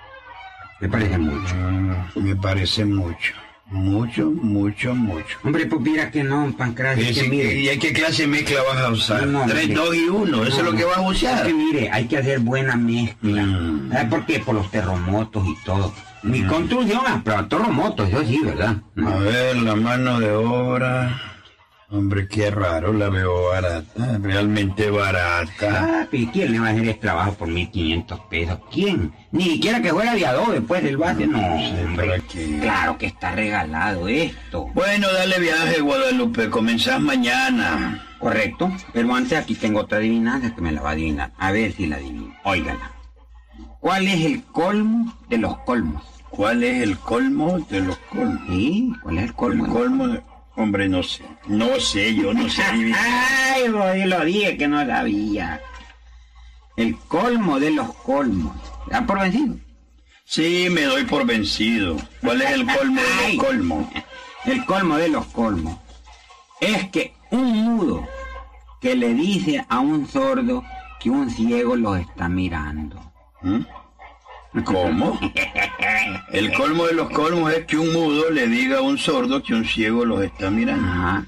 Me 0.80 0.89
parece 0.89 1.18
mucho. 1.20 1.56
Mm, 1.56 2.24
me 2.24 2.36
parece 2.36 2.84
mucho. 2.86 3.34
Mucho, 3.68 4.30
mucho, 4.30 4.94
mucho. 4.94 5.38
Hombre, 5.44 5.65
pues 5.68 5.82
mira 5.82 6.12
que 6.12 6.24
no, 6.24 6.51
Pancracio, 6.58 7.03
Es 7.06 7.18
que 7.18 7.30
mire. 7.30 7.60
¿Y 7.60 7.70
a 7.70 7.80
qué 7.80 7.94
clase 7.94 8.24
de 8.24 8.27
mezcla 8.27 8.60
vas 8.68 8.77
a 8.84 8.89
usar? 8.89 9.25
No, 9.27 9.46
Tres, 9.48 9.68
mire. 9.70 9.75
dos 9.75 9.96
y 9.96 10.03
uno, 10.10 10.44
eso 10.44 10.58
es 10.58 10.63
No, 10.63 10.72
lo 10.72 10.77
que 10.77 10.82
no. 10.84 10.88
vas 10.89 10.98
a 10.98 11.01
usar. 11.01 11.36
Es 11.38 11.42
que 11.48 11.53
mire, 11.53 11.89
hay 11.92 12.06
que 12.06 12.18
hacer 12.18 12.39
buena 12.39 12.75
mezcla. 12.75 13.44
Mm. 13.44 13.92
¿Sabes 13.92 14.10
por 14.10 14.25
qué? 14.25 14.39
Por 14.39 14.56
los 14.56 14.70
terremotos 14.70 15.48
y 15.48 15.56
todo. 15.63 15.94
Mi 16.24 16.42
construcción, 16.44 17.01
ah, 17.08 17.22
pero 17.24 17.48
terremotos, 17.48 18.10
eso 18.10 18.24
sí, 18.25 18.39
¿verdad? 18.44 18.77
A 19.06 19.15
ver, 19.18 19.56
la 19.58 19.75
mano 19.75 20.20
de 20.20 20.32
obra. 20.32 21.22
Hombre, 21.94 22.28
qué 22.28 22.50
raro, 22.50 22.92
la 22.92 23.08
veo 23.10 23.50
barata, 23.50 24.18
realmente 24.20 24.90
barata. 24.90 25.46
Ah, 25.62 26.08
pero 26.10 26.32
¿quién 26.34 26.52
le 26.52 26.60
va 26.60 26.70
a 26.70 26.72
hacer 26.72 26.88
este 26.88 27.02
trabajo 27.02 27.34
por 27.34 27.48
1500 27.50 28.20
pesos? 28.32 28.60
¿Quién? 28.72 29.14
Ni 29.32 29.44
siquiera 29.44 29.80
que 29.80 29.92
fuera 29.92 30.16
de 30.16 30.26
adobe 30.26 30.56
después 30.56 30.84
del 30.84 30.98
base. 30.98 31.28
No, 31.28 31.38
hombre. 31.38 32.08
¿para 32.08 32.20
qué? 32.22 32.58
Claro 32.60 32.98
que 32.98 33.06
está 33.06 33.34
regalado 33.34 34.08
esto. 34.08 34.72
Bueno, 34.74 35.06
dale 35.14 35.40
viaje, 35.40 35.82
Guadalupe, 35.82 36.50
comenzás 36.50 37.00
mañana. 37.00 38.04
Correcto, 38.18 38.72
pero 38.92 39.14
antes 39.14 39.38
aquí 39.38 39.54
tengo 39.54 39.82
otra 39.82 40.00
adivinanza 40.00 40.56
que 40.56 40.62
me 40.62 40.72
la 40.72 40.82
va 40.82 40.90
a 40.90 40.94
adivinar. 40.94 41.32
A 41.38 41.52
ver 41.52 41.74
si 41.74 41.86
la 41.86 41.98
adivino. 41.98 42.34
Óigala. 42.44 42.92
¿Cuál 43.80 44.08
es 44.08 44.26
el 44.26 44.42
colmo 44.46 45.14
de 45.30 45.38
los 45.38 45.60
colmos? 45.60 46.04
¿Cuál 46.32 46.64
es 46.64 46.82
el 46.82 46.98
colmo 46.98 47.60
de 47.70 47.82
los 47.82 47.98
colmos? 48.10 48.42
¿Sí? 48.48 48.92
¿Cuál 49.04 49.18
es 49.20 49.24
el 49.26 49.34
colmo? 49.36 49.66
El 49.66 49.72
colmo 49.72 50.08
de... 50.08 50.33
Hombre, 50.55 50.88
no 50.88 51.01
sé. 51.03 51.25
No 51.48 51.79
sé, 51.79 52.13
yo 52.13 52.33
no 52.33 52.48
sé. 52.50 52.63
Ay, 52.63 53.69
voy, 53.69 54.05
lo 54.05 54.24
dije 54.24 54.57
que 54.57 54.67
no 54.67 54.86
sabía. 54.86 55.62
El 56.77 56.98
colmo 56.98 57.60
de 57.60 57.72
los 57.72 57.93
colmos. 57.95 58.55
¿Ya 58.91 59.05
por 59.05 59.19
vencido? 59.19 59.55
Sí, 60.25 60.67
me 60.72 60.83
doy 60.83 61.03
por 61.05 61.25
vencido. 61.25 61.98
¿Cuál 62.22 62.41
es 62.41 62.51
el 62.51 62.65
colmo 62.65 63.01
de 63.01 63.33
los 63.33 63.45
colmos? 63.45 63.88
El 64.45 64.65
colmo 64.65 64.98
de 64.98 65.07
los 65.10 65.25
colmos 65.27 65.77
es 66.60 66.89
que 66.89 67.13
un 67.31 67.63
mudo 67.63 68.07
que 68.81 68.95
le 68.95 69.13
dice 69.13 69.65
a 69.69 69.79
un 69.79 70.07
sordo 70.07 70.63
que 71.00 71.10
un 71.10 71.29
ciego 71.29 71.75
lo 71.75 71.95
está 71.95 72.29
mirando. 72.29 73.12
¿Mm? 73.41 73.62
¿Cómo? 74.65 75.19
El 76.31 76.53
colmo 76.53 76.86
de 76.86 76.93
los 76.93 77.10
colmos 77.10 77.51
es 77.53 77.65
que 77.65 77.77
un 77.77 77.91
mudo 77.91 78.29
le 78.29 78.48
diga 78.48 78.79
a 78.79 78.81
un 78.81 78.98
sordo 78.98 79.41
que 79.41 79.53
un 79.53 79.65
ciego 79.65 80.05
los 80.05 80.24
está 80.24 80.50
mirando. 80.51 80.86
Ajá. 80.88 81.25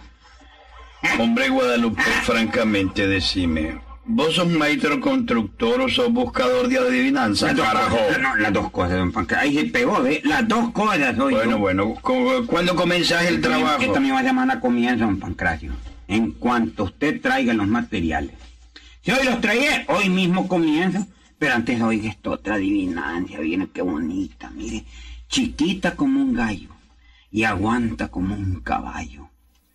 Hombre 1.20 1.50
Guadalupe, 1.50 2.02
francamente 2.24 3.08
decime, 3.08 3.80
¿vos 4.06 4.36
sos 4.36 4.48
maestro 4.48 5.00
constructor 5.00 5.82
o 5.82 5.90
sos 5.90 6.12
buscador 6.12 6.68
de 6.68 6.80
adivinanzas, 6.80 7.56
Las 7.56 7.68
carajo? 7.68 7.98
no, 8.22 8.36
las 8.38 8.54
dos 8.54 8.72
cosas, 8.72 8.98
don 8.98 9.12
Pancracio. 9.12 9.48
Ahí 9.50 9.56
se 9.56 9.66
pegó, 9.66 10.02
¿ve? 10.02 10.22
Las 10.24 10.48
dos 10.48 10.72
cosas, 10.72 11.16
soy 11.16 11.34
Bueno, 11.36 11.58
bueno, 11.60 11.94
¿cu- 12.02 12.46
¿cuándo 12.48 12.76
comenzás 12.76 13.26
el 13.26 13.40
trabajo? 13.42 13.82
Esta 13.84 14.00
misma 14.00 14.24
semana 14.24 14.60
comienza, 14.60 15.06
don 15.06 15.20
Pancracio. 15.20 15.74
En 16.08 16.32
cuanto 16.32 16.84
usted 16.86 17.22
traiga 17.22 17.54
los 17.54 17.68
materiales. 17.68 18.32
Si 19.04 19.12
hoy 19.12 19.24
los 19.26 19.42
trae, 19.42 19.86
hoy 19.88 20.10
mismo 20.10 20.48
comienza. 20.48 21.06
Pero 21.38 21.54
antes, 21.54 21.82
oiga, 21.82 22.10
esta 22.10 22.32
otra 22.32 22.56
adivinancia. 22.56 23.40
Viene 23.40 23.68
qué 23.74 23.82
bonita, 23.82 24.50
mire. 24.52 24.86
Chiquita 25.28 25.96
como 25.96 26.22
un 26.22 26.34
gallo. 26.34 26.70
Y 27.32 27.44
aguanta 27.44 28.08
como 28.08 28.36
un 28.36 28.62
caballo. 28.62 29.30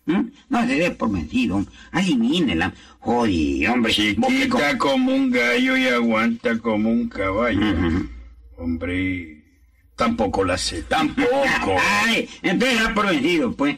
¿Mm? 0.05 0.31
No 0.49 0.65
se 0.65 0.75
dé 0.75 0.91
por 0.91 1.11
vencido. 1.11 1.63
Adivínela. 1.91 2.73
Joder, 2.99 3.69
hombre. 3.69 3.93
Chiquita 3.93 4.77
como 4.77 5.13
un 5.13 5.29
gallo 5.31 5.77
y 5.77 5.87
aguanta 5.87 6.57
como 6.57 6.89
un 6.89 7.07
caballo. 7.07 8.07
Hombre, 8.57 9.43
tampoco 9.95 10.43
la 10.43 10.57
sé, 10.57 10.83
tampoco. 10.83 11.29
Ay, 12.05 12.27
entonces 12.41 12.77
se 12.77 12.83
da 12.83 12.93
por 12.93 13.07
vencido, 13.07 13.51
pues. 13.53 13.77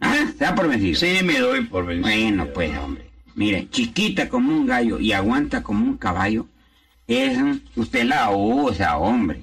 ¿Ah? 0.00 0.26
Se 0.36 0.44
da 0.44 0.54
por 0.54 0.68
vencido. 0.68 0.94
Sí, 0.98 1.24
me 1.24 1.38
doy 1.38 1.64
por 1.66 1.86
vencido. 1.86 2.08
Bueno, 2.08 2.46
pues, 2.52 2.76
hombre. 2.78 3.10
Mire, 3.34 3.68
chiquita 3.70 4.28
como 4.28 4.52
un 4.52 4.66
gallo 4.66 4.98
y 4.98 5.12
aguanta 5.12 5.62
como 5.62 5.84
un 5.84 5.96
caballo. 5.96 6.46
Es, 7.08 7.38
usted 7.74 8.04
la 8.04 8.30
usa, 8.30 8.98
hombre. 8.98 9.42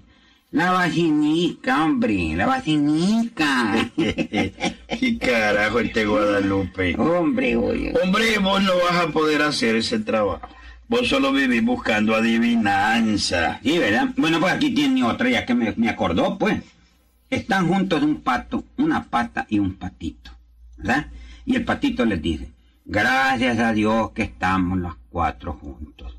La 0.51 0.72
vacinica, 0.72 1.84
hombre, 1.84 2.36
la 2.36 2.45
vacinica. 2.45 3.89
¿Qué 3.98 5.17
carajo 5.19 5.79
este 5.79 6.05
Guadalupe? 6.05 6.95
hombre, 6.95 7.55
oye. 7.57 7.93
Hombre, 8.01 8.38
vos 8.38 8.62
no 8.63 8.72
vas 8.77 9.03
a 9.03 9.07
poder 9.07 9.41
hacer 9.41 9.75
ese 9.75 10.00
trabajo. 10.00 10.48
Vos 10.88 11.07
solo 11.10 11.34
vivís 11.34 11.65
buscando 11.65 12.15
adivinanza. 12.15 13.60
Sí, 13.63 13.79
¿verdad? 13.79 14.10
Bueno, 14.15 14.39
pues 14.39 14.53
aquí 14.53 14.69
tiene 14.74 15.03
otra, 15.03 15.27
ya 15.29 15.45
que 15.45 15.55
me, 15.55 15.74
me 15.75 15.89
acordó, 15.89 16.38
pues. 16.38 16.62
Están 17.31 17.67
juntos 17.67 18.03
un 18.03 18.22
pato, 18.22 18.63
una 18.77 19.05
pata 19.05 19.48
y 19.50 19.57
un 19.57 19.74
patito, 19.74 20.29
¿verdad? 20.77 21.07
Y 21.45 21.55
el 21.55 21.65
patito 21.65 22.05
les 22.05 22.22
dice, 22.22 22.51
gracias 22.86 23.57
a 23.57 23.74
Dios 23.74 24.12
que 24.12 24.22
estamos 24.22 24.77
los 24.77 24.95
cuatro 25.10 25.53
juntos. 25.53 26.15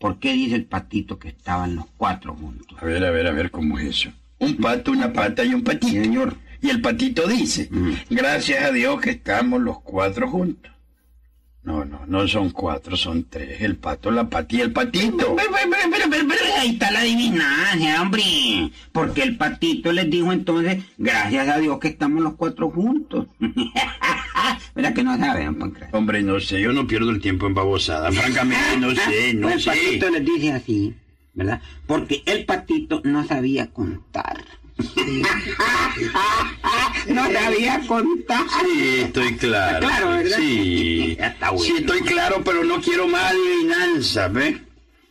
¿Por 0.00 0.18
qué 0.18 0.32
dice 0.32 0.54
el 0.56 0.64
patito 0.64 1.18
que 1.18 1.28
estaban 1.28 1.76
los 1.76 1.84
cuatro 1.98 2.34
juntos? 2.34 2.78
A 2.80 2.86
ver, 2.86 3.04
a 3.04 3.10
ver, 3.10 3.26
a 3.26 3.32
ver 3.32 3.50
cómo 3.50 3.78
es 3.78 3.88
eso. 3.98 4.10
Un 4.38 4.56
pato, 4.56 4.92
una 4.92 5.12
pata 5.12 5.44
y 5.44 5.52
un 5.52 5.62
patito. 5.62 5.88
Sí, 5.88 6.00
señor. 6.02 6.36
Y 6.62 6.70
el 6.70 6.80
patito 6.80 7.28
dice, 7.28 7.68
Mm. 7.70 7.92
gracias 8.08 8.64
a 8.64 8.72
Dios 8.72 8.98
que 9.02 9.10
estamos 9.10 9.60
los 9.60 9.80
cuatro 9.82 10.26
juntos. 10.30 10.72
No, 11.70 11.84
no, 11.84 12.00
no 12.04 12.26
son 12.26 12.50
cuatro, 12.50 12.96
son 12.96 13.26
tres. 13.30 13.60
El 13.60 13.76
pato, 13.76 14.10
la 14.10 14.28
pata 14.28 14.56
y 14.56 14.60
el 14.60 14.72
patito. 14.72 15.36
Pero, 15.36 15.50
pero, 15.52 16.10
pero, 16.10 16.26
pero, 16.28 16.44
ahí 16.58 16.70
está 16.70 16.90
la 16.90 17.00
adivinancia, 17.00 18.02
hombre. 18.02 18.22
Porque 18.90 19.22
el 19.22 19.36
patito 19.36 19.92
les 19.92 20.10
dijo 20.10 20.32
entonces, 20.32 20.82
gracias 20.98 21.48
a 21.48 21.58
Dios 21.58 21.78
que 21.78 21.86
estamos 21.86 22.24
los 22.24 22.34
cuatro 22.34 22.70
juntos. 22.70 23.26
¿Verdad 24.74 24.94
que 24.94 25.04
no 25.04 25.16
saben, 25.16 25.46
don 25.46 25.58
Pancracio? 25.60 25.96
Hombre, 25.96 26.22
no 26.24 26.40
sé, 26.40 26.60
yo 26.60 26.72
no 26.72 26.88
pierdo 26.88 27.10
el 27.10 27.20
tiempo 27.20 27.46
en 27.46 27.54
babosada. 27.54 28.10
Francamente, 28.10 28.76
no 28.78 28.90
sé, 28.90 29.34
no 29.34 29.42
Pues 29.50 29.54
el 29.54 29.60
sé. 29.60 29.70
patito 29.70 30.10
les 30.10 30.24
dice 30.24 30.52
así, 30.52 30.94
¿verdad? 31.34 31.60
Porque 31.86 32.24
el 32.26 32.44
patito 32.46 33.00
no 33.04 33.24
sabía 33.24 33.68
contar. 33.68 34.42
no 37.08 37.32
sabía 37.32 37.80
contar. 37.86 38.44
Sí, 38.64 39.00
estoy 39.00 39.36
claro. 39.36 39.86
Claro, 39.86 40.10
¿verdad? 40.10 40.36
Sí. 40.38 41.16
Está 41.18 41.50
bueno. 41.50 41.64
Sí, 41.64 41.80
estoy 41.80 42.00
claro, 42.02 42.42
pero 42.44 42.64
no 42.64 42.80
quiero 42.80 43.08
más 43.08 43.32
adivinanza, 43.32 44.28
¿ves? 44.28 44.56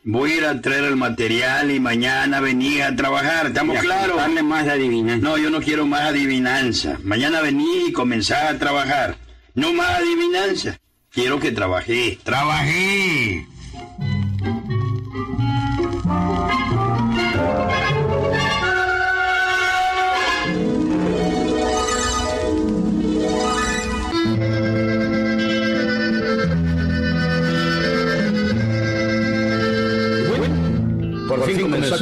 Voy 0.04 0.32
a 0.32 0.38
ir 0.38 0.46
a 0.46 0.62
traer 0.62 0.86
el 0.86 0.96
material 0.96 1.72
y 1.72 1.80
mañana 1.80 2.40
venir 2.40 2.84
a 2.84 2.96
trabajar, 2.96 3.48
¿estamos 3.48 3.78
claros? 3.80 4.20
más 4.44 4.68
adivinanza. 4.68 5.28
No, 5.28 5.38
yo 5.38 5.50
no 5.50 5.62
quiero 5.62 5.86
más 5.86 6.02
adivinanza. 6.02 6.98
Mañana 7.04 7.42
vení 7.42 7.88
y 7.88 7.92
comenzá 7.92 8.50
a 8.50 8.58
trabajar. 8.58 9.18
No 9.56 9.74
más 9.74 10.00
adivinanza. 10.00 10.80
Quiero 11.12 11.40
que 11.40 11.52
trabajé. 11.52 12.18
¡Trabajé! 12.24 13.46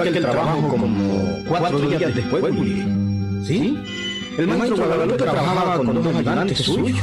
Aquel 0.01 0.21
trabajo 0.21 0.67
como 0.67 1.43
cuatro 1.47 1.79
días 1.79 2.15
después, 2.15 2.43
Willy. 2.43 3.43
¿Sí? 3.45 3.77
El 4.37 4.47
maestro 4.47 4.77
Guadalupe 4.77 5.17
trabajaba 5.17 5.77
con 5.77 6.03
dos 6.03 6.15
ayudantes 6.15 6.57
suyos. 6.59 6.99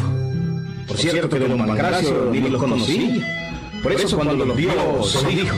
Por 0.86 0.96
cierto 0.96 1.28
que 1.28 1.38
don 1.40 1.58
Pancracio 1.58 2.30
ni 2.30 2.40
los 2.40 2.60
conocía. 2.60 3.26
Por 3.82 3.92
eso 3.92 4.16
cuando 4.16 4.44
los 4.44 4.56
vio 4.56 5.02
se 5.02 5.26
dijo. 5.28 5.56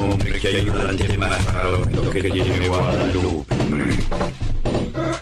Hombre, 0.00 0.40
que 0.40 0.48
ayudante 0.48 1.18
más 1.18 1.44
raro 1.52 1.82
que 2.12 2.22
tiene 2.22 2.68
Guadalupe. 2.68 3.54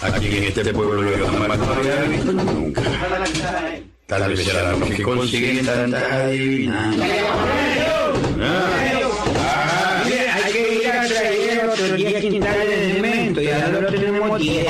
Aquí 0.03 0.37
en 0.37 0.45
este 0.45 0.73
pueblo 0.73 1.17
yo 1.17 1.27
jamás 1.27 1.59
lo 1.59 2.33
nunca. 2.33 2.83
Tal 4.07 4.29
vez 4.29 4.45
será 4.45 4.73
los 4.73 4.91
que 4.91 5.03
consiguen 5.03 5.65
tantas 5.65 6.13
adivinanzas. 6.13 7.09
Hay 10.35 10.53
que 10.53 10.75
ir 10.75 10.91
a 10.91 11.07
traer 11.07 11.69
otros 11.71 11.97
10 11.97 12.21
quintales 12.21 12.69
de 12.69 12.93
cemento 12.95 13.41
y 13.41 13.49
ahora 13.49 13.81
lo 13.81 13.91
tenemos 13.91 14.39
10. 14.39 14.67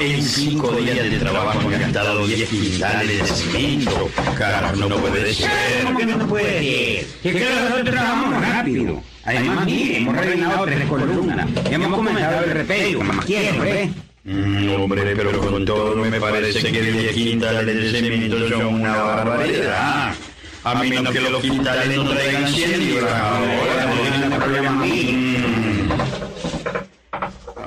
En 0.00 0.22
cinco 0.22 0.72
días 0.72 1.10
de 1.10 1.18
trabajo 1.18 1.68
me 1.68 1.76
han 1.76 1.92
dado 1.92 2.26
10 2.26 2.48
quintales 2.50 3.18
de 3.18 3.26
cemento. 3.26 4.10
Carajo, 4.36 4.76
no 4.76 4.96
puede 4.96 5.32
ser. 5.32 5.50
¿Cómo 5.84 5.98
que 5.98 6.06
no 6.06 6.26
puede 6.26 6.44
ser? 6.44 7.06
Si 7.22 7.28
es 7.28 7.34
que 7.34 7.54
nosotros 7.54 7.84
trabajamos 7.84 8.46
rápido. 8.46 9.02
Además, 9.24 9.64
mire, 9.64 9.96
hemos 9.96 10.16
rellenado 10.16 10.64
tres 10.66 10.84
columnas. 10.86 11.48
Hemos 11.70 11.94
comenzado 11.96 12.44
el 12.44 12.50
repello, 12.50 12.98
como 12.98 13.22
siempre. 13.22 13.90
Mm, 14.24 14.80
hombre, 14.80 15.16
pero 15.16 15.36
con 15.40 15.64
todo 15.64 15.96
me 15.96 16.20
parece 16.20 16.70
que 16.70 16.80
10 16.80 17.12
quintales 17.12 17.66
de 17.66 17.90
cemento 17.90 18.48
son 18.48 18.66
una 18.66 18.96
barbaridad. 18.96 20.14
A 20.62 20.74
menos 20.76 21.12
que 21.12 21.20
los 21.20 21.42
quintales 21.42 21.96
no 21.96 22.08
traigan 22.08 22.46
100 22.46 22.78
libras 22.78 23.12
ahora. 23.12 23.86
No 24.28 24.34
hay 24.34 24.40
problema 24.40 24.70
a 24.70 24.74
mí. 24.74 25.12
Mm. 25.12 25.90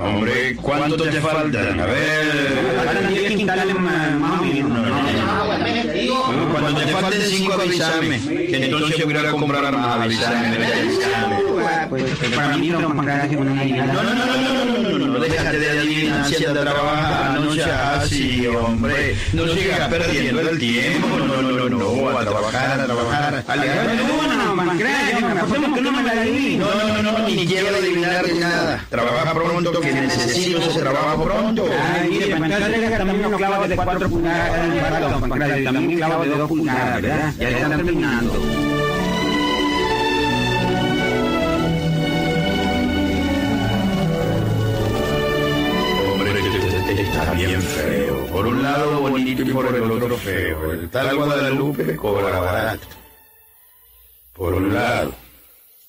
Hombre, 0.01 0.55
¿cuánto 0.61 1.03
te 1.03 1.19
faltan? 1.19 1.77
A 1.77 1.85
ver. 1.87 2.75
Faltan 2.85 3.13
10 3.13 3.35
quintales 3.35 3.75
más 3.75 4.11
más 4.13 4.39
o 4.39 4.43
menos. 4.45 4.69
No, 4.69 4.77
no, 4.77 4.89
no. 6.45 6.53
Cuando 6.53 6.79
te 6.79 6.87
falten 6.87 7.21
5 7.21 7.53
avísame. 7.53 8.19
Que 8.21 8.65
entonces 8.65 9.03
voy 9.03 9.17
a 9.17 9.31
comprar 9.31 9.73
más 9.73 10.01
avísame. 10.01 11.54
Va, 11.65 11.87
pues, 11.89 12.03
para 12.35 12.57
mí 12.57 12.69
don 12.69 12.95
Pancracio 12.95 13.39
es 13.39 13.45
una 13.45 13.61
adivinanza. 13.61 13.93
No, 13.93 14.03
no, 14.03 14.15
no, 14.15 14.25
no, 14.25 14.65
no, 14.65 14.89
no, 14.89 14.97
no, 14.97 15.07
no, 15.07 15.19
déjate 15.19 15.59
de 15.59 15.69
adivinancia, 15.69 16.49
anda 16.49 16.61
a 16.61 16.63
trabajar, 16.65 17.39
no 17.39 17.53
seas 17.53 18.03
así, 18.03 18.47
hombre. 18.47 19.15
No 19.33 19.47
sigas 19.47 19.87
perdiendo 19.89 20.41
el 20.41 20.59
tiempo, 20.59 21.07
no, 21.17 21.41
no, 21.41 21.51
no, 21.51 21.69
no, 21.69 22.17
a 22.17 22.23
trabajar, 22.23 22.79
a 22.79 22.85
trabajar. 22.85 23.43
No, 23.97 24.55
no, 24.55 24.55
Pancracio, 24.55 25.27
apostemos 25.27 25.73
que 25.73 25.81
no 25.81 25.91
me 25.91 26.03
la 26.03 26.11
adivino. 26.11 26.65
No, 26.65 26.87
no, 26.87 27.01
no, 27.01 27.11
no, 27.19 27.27
ni 27.27 27.45
quiero 27.45 27.75
adivinar 27.75 28.27
ni 28.27 28.39
nada. 28.39 28.85
Trabaja 28.89 29.33
pronto, 29.33 29.81
que 29.81 29.91
necesito 29.91 30.59
ese 30.59 30.79
trabajo 30.79 31.23
pronto. 31.23 31.69
Ay, 31.99 32.09
mire, 32.09 32.35
Pancracio, 32.35 32.97
también 32.97 33.25
unos 33.25 33.37
clavos 33.37 33.69
de 33.69 33.75
cuatro 33.75 34.09
pulgadas, 34.09 35.11
don 35.11 35.29
Pancracio, 35.29 35.71
también 35.71 35.97
clavos 35.97 36.27
de 36.27 36.35
dos 36.35 36.47
pulgadas, 36.47 37.01
¿verdad? 37.01 37.33
Ya 37.39 37.49
están 37.49 37.71
terminando. 37.71 38.84
Está 47.15 47.33
bien 47.33 47.61
feo. 47.61 48.25
Por 48.27 48.47
un 48.47 48.63
lado 48.63 48.99
bonito 48.99 49.41
y 49.41 49.51
por 49.51 49.73
el 49.73 49.91
otro 49.91 50.17
feo. 50.17 50.71
El 50.71 50.89
tal 50.89 51.15
Guadalupe 51.15 51.95
cobra 51.95 52.39
barato. 52.39 52.87
Por 54.33 54.53
un 54.53 54.73
lado. 54.73 55.13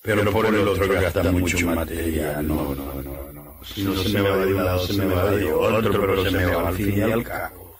Pero 0.01 0.31
por 0.31 0.45
el 0.45 0.67
otro 0.67 0.87
gasta 0.87 1.23
mucho 1.31 1.67
material. 1.67 2.47
No, 2.47 2.75
no, 2.75 3.01
no, 3.03 3.33
no. 3.33 3.57
Si 3.63 3.83
no 3.83 3.95
se 3.95 4.09
me 4.09 4.21
va 4.21 4.37
de 4.37 4.53
un 4.53 4.65
lado, 4.65 4.87
se 4.87 4.93
me 4.93 5.05
va 5.13 5.31
de 5.31 5.51
otro, 5.51 6.01
pero 6.01 6.23
se 6.23 6.31
me 6.31 6.45
va 6.45 6.67
al 6.69 6.75
fin 6.75 6.97
y 6.97 7.01
al 7.01 7.23
cabo. 7.23 7.77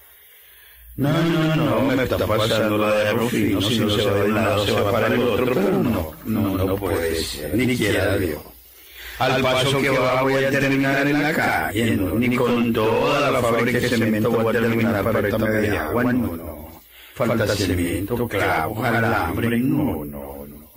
No, 0.98 1.14
no, 1.14 1.56
no, 1.56 1.82
me 1.82 2.04
está 2.04 2.26
pasando 2.26 2.78
la 2.78 2.96
de 2.96 3.12
Rufino. 3.14 3.62
Si 3.62 3.80
no 3.80 3.90
se 3.90 4.04
va 4.04 4.14
de 4.18 4.24
un 4.24 4.34
lado, 4.34 4.66
se 4.66 4.72
va 4.72 4.92
para 4.92 5.08
el 5.08 5.22
otro, 5.22 5.46
pero 5.54 5.72
no, 5.72 6.12
no, 6.26 6.58
no 6.58 6.76
puede 6.76 7.16
ser. 7.16 7.56
Ni 7.56 7.78
quiera 7.78 8.18
Dios. 8.18 8.42
Al 9.20 9.42
paso 9.42 9.80
que 9.80 9.90
va 9.90 10.22
voy 10.22 10.44
a 10.44 10.52
terminar 10.52 11.08
en 11.08 11.24
la 11.24 11.34
calle, 11.34 11.96
no, 11.96 12.16
ni 12.16 12.36
con 12.36 12.72
toda 12.72 13.32
la 13.32 13.42
fábrica 13.42 13.80
de 13.80 13.90
cemento 13.90 14.30
voy 14.30 14.56
a 14.56 14.60
terminar 14.60 15.04
para 15.04 15.28
esta 15.28 15.38
media 15.40 15.86
agua, 15.86 16.04
no, 16.04 16.36
no. 16.36 16.82
Falta 17.16 17.48
cemento, 17.48 18.28
clavos, 18.28 18.86
alambre, 18.86 19.58
no, 19.58 20.06
no, 20.06 20.46
no. 20.46 20.72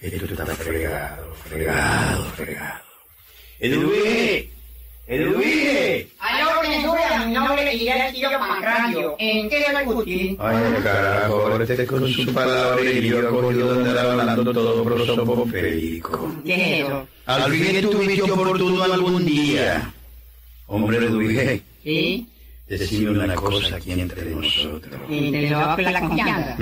Esto 0.00 0.26
está 0.26 0.44
fregado, 0.44 1.34
fregado, 1.48 2.24
fregado. 2.36 2.82
¡Eduvige! 3.58 4.50
¡Eduvige! 5.06 5.65
Pancracio. 8.38 9.16
¿En 9.18 9.48
discutir? 9.48 10.36
Ay, 10.38 10.82
carajo, 10.82 11.46
ahora 11.46 11.64
este 11.64 11.86
con 11.86 12.08
su 12.08 12.32
palabrería 12.32 13.18
ha 13.20 13.28
cogido 13.28 13.74
de 13.74 13.88
andar 13.88 14.06
hablando 14.06 14.52
todo 14.52 14.84
prosopopeico. 14.84 16.34
¿Qué 16.44 16.54
es 16.80 16.84
eso? 16.86 17.06
Al 17.26 17.52
fin 17.52 17.76
estuviste 17.76 18.22
oportuno 18.22 18.82
algún 18.82 19.24
día. 19.24 19.92
Hombre, 20.66 20.98
Eduvige, 20.98 21.62
¿Sí? 21.82 22.26
Decime 22.68 23.10
una 23.10 23.34
cosa 23.34 23.76
aquí 23.76 23.92
entre 23.92 24.30
nosotros. 24.30 25.00
Entre 25.08 25.50
los 25.50 25.78
la 25.78 26.00
confianza. 26.00 26.56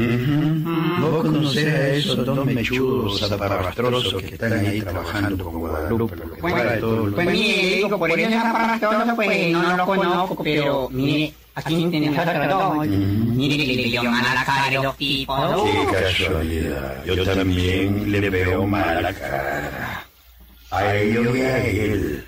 Vos 1.00 1.22
conocés 1.22 1.74
a 1.74 1.88
esos 1.88 2.26
dos 2.26 2.46
mechudos 2.46 3.20
zaparrastrosos 3.20 4.22
que 4.22 4.34
están 4.34 4.52
ahí 4.52 4.80
trabajando 4.82 5.44
con 5.44 5.60
Guadalupe, 5.60 6.16
lo 6.16 6.30
que 6.30 6.40
trae 6.40 6.78
todo 6.78 7.06
el 7.06 7.14
Pues 7.14 7.30
mire, 7.30 7.76
digo, 7.76 7.98
por 7.98 8.10
eso 8.10 8.28
es 8.28 8.36
aparatoso, 8.36 9.16
pues 9.16 9.52
no 9.52 9.76
lo 9.76 9.86
conozco, 9.86 10.44
pero 10.44 10.88
mire, 10.90 11.32
aquí 11.54 11.88
tenemos 11.90 12.18
otro 12.18 12.48
dos. 12.48 12.86
Mire 12.86 13.56
que 13.56 13.72
le 13.74 13.90
veo 13.90 14.04
mala 14.04 14.44
cara 14.44 14.66
a 14.66 14.82
los 14.82 14.96
tipos. 14.96 15.62
Qué 15.64 15.96
casualidad, 15.96 17.04
yo 17.04 17.24
también 17.24 18.10
le 18.10 18.30
veo 18.30 18.66
mala 18.66 19.12
cara. 19.12 20.04
A 20.70 20.96
ellos 20.96 21.36
y 21.36 21.40
a 21.40 21.66
él. 21.66 22.23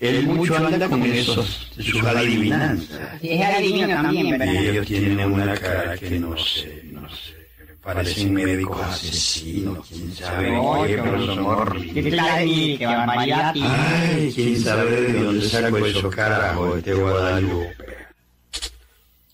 Él 0.00 0.26
mucho 0.26 0.56
anda 0.56 0.88
con 0.88 1.02
esos, 1.02 1.70
sus 1.76 2.02
adivinanzas. 2.04 3.00
Es 3.22 3.40
adivino 3.44 3.88
también, 3.88 4.26
Y 4.26 4.30
¿verdad? 4.32 4.54
ellos 4.54 4.86
tienen 4.86 5.32
una 5.32 5.54
cara 5.54 5.96
que 5.98 6.10
no 6.20 6.36
sé, 6.36 6.82
no 6.92 7.08
sé. 7.08 7.36
Parecen 7.82 8.34
médicos 8.34 8.80
asesinos, 8.82 9.86
quién 9.88 10.12
sabe 10.14 10.50
qué, 10.86 10.98
pero 11.02 11.26
son 11.26 11.38
horribles. 11.46 12.20
Ay, 12.20 14.32
quién 14.34 14.60
sabe 14.60 15.00
de 15.00 15.22
dónde 15.22 15.48
sacó 15.48 15.78
eso 15.78 16.10
carajo 16.10 16.76
este 16.76 16.92
Guadalupe. 16.94 17.74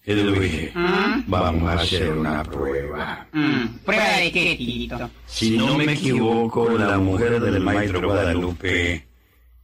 Edwige, 0.07 0.71
¿Mm? 0.75 1.23
vamos 1.27 1.71
a 1.71 1.75
hacer 1.81 2.11
una 2.12 2.43
prueba. 2.45 3.27
Mm, 3.33 3.65
¿Prueba 3.87 4.19
de 4.19 4.31
qué, 4.33 4.55
Tito? 4.57 5.11
Si 5.27 5.57
no 5.57 5.79
me 5.79 5.95
equivoco, 5.95 6.77
la 6.79 6.99
mujer 6.99 7.41
del 7.41 7.59
maestro 7.61 8.03
Guadalupe 8.07 9.07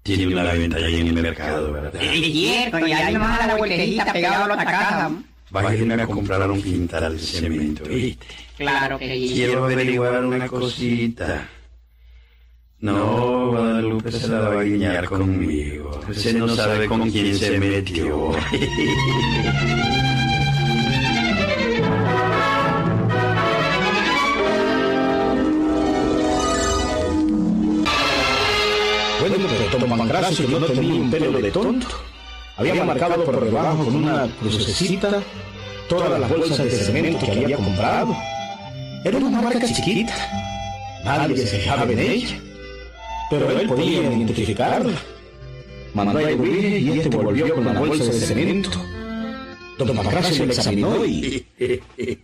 tiene 0.02 0.26
una 0.28 0.52
venta 0.52 0.76
ahí 0.78 1.00
en 1.00 1.08
el 1.08 1.22
mercado, 1.22 1.72
¿verdad? 1.72 2.02
Es 2.02 2.32
cierto, 2.32 2.86
y 2.86 2.92
ahí 2.92 3.12
nomás 3.12 3.40
a 3.40 3.46
la 3.48 3.56
vueltecita 3.56 4.12
pegado 4.12 4.44
a 4.44 4.56
la 4.56 4.64
casa. 4.64 5.10
Va 5.54 5.68
a 5.68 5.74
irme 5.74 5.94
a 5.94 6.06
comprar 6.06 6.50
un 6.50 6.62
quintal 6.62 7.16
de 7.16 7.22
cemento, 7.22 7.84
¿viste? 7.84 8.26
Claro 8.56 8.98
que 8.98 9.12
sí. 9.12 9.32
Quiero 9.34 9.64
averiguar 9.64 10.24
una 10.24 10.46
cosita. 10.48 11.48
No, 12.78 13.48
Guadalupe 13.48 14.10
se 14.10 14.28
la 14.28 14.40
va 14.40 14.60
a 14.60 14.64
guiñar 14.64 15.04
conmigo. 15.06 16.00
Usted 16.08 16.36
no 16.36 16.48
sabe 16.48 16.86
con 16.86 17.10
quién 17.10 17.36
se 17.36 17.58
metió. 17.58 18.32
Pancracio, 30.00 30.46
que 30.46 30.58
no 30.58 30.66
tenía 30.66 30.94
un 30.94 31.10
pelo 31.10 31.38
de 31.38 31.50
tonto, 31.50 31.86
había 32.56 32.84
marcado 32.84 33.22
por 33.22 33.44
debajo 33.44 33.84
con 33.84 33.96
una 33.96 34.26
crucecita 34.40 35.22
todas 35.90 36.18
las 36.18 36.30
bolsas 36.30 36.64
de 36.64 36.70
cemento 36.70 37.26
que 37.26 37.32
había 37.32 37.56
comprado. 37.56 38.16
Era 39.04 39.18
una 39.18 39.42
marca 39.42 39.66
chiquita, 39.66 40.14
nadie 41.04 41.36
se 41.36 41.58
fijaba 41.58 41.84
en 41.84 41.98
ella, 41.98 42.40
pero 43.28 43.50
él 43.50 43.68
podía 43.68 44.10
identificarla. 44.12 44.94
Mandó 45.92 46.18
a 46.18 46.30
Edwige 46.30 46.78
y 46.78 46.98
este 46.98 47.08
volvió 47.10 47.54
con 47.54 47.64
la 47.66 47.78
bolsa 47.78 48.04
de 48.04 48.12
cemento. 48.12 48.70
Don 49.76 49.96
Pancracio 49.96 50.46
le 50.46 50.52
examinó 50.52 51.04
y... 51.04 51.44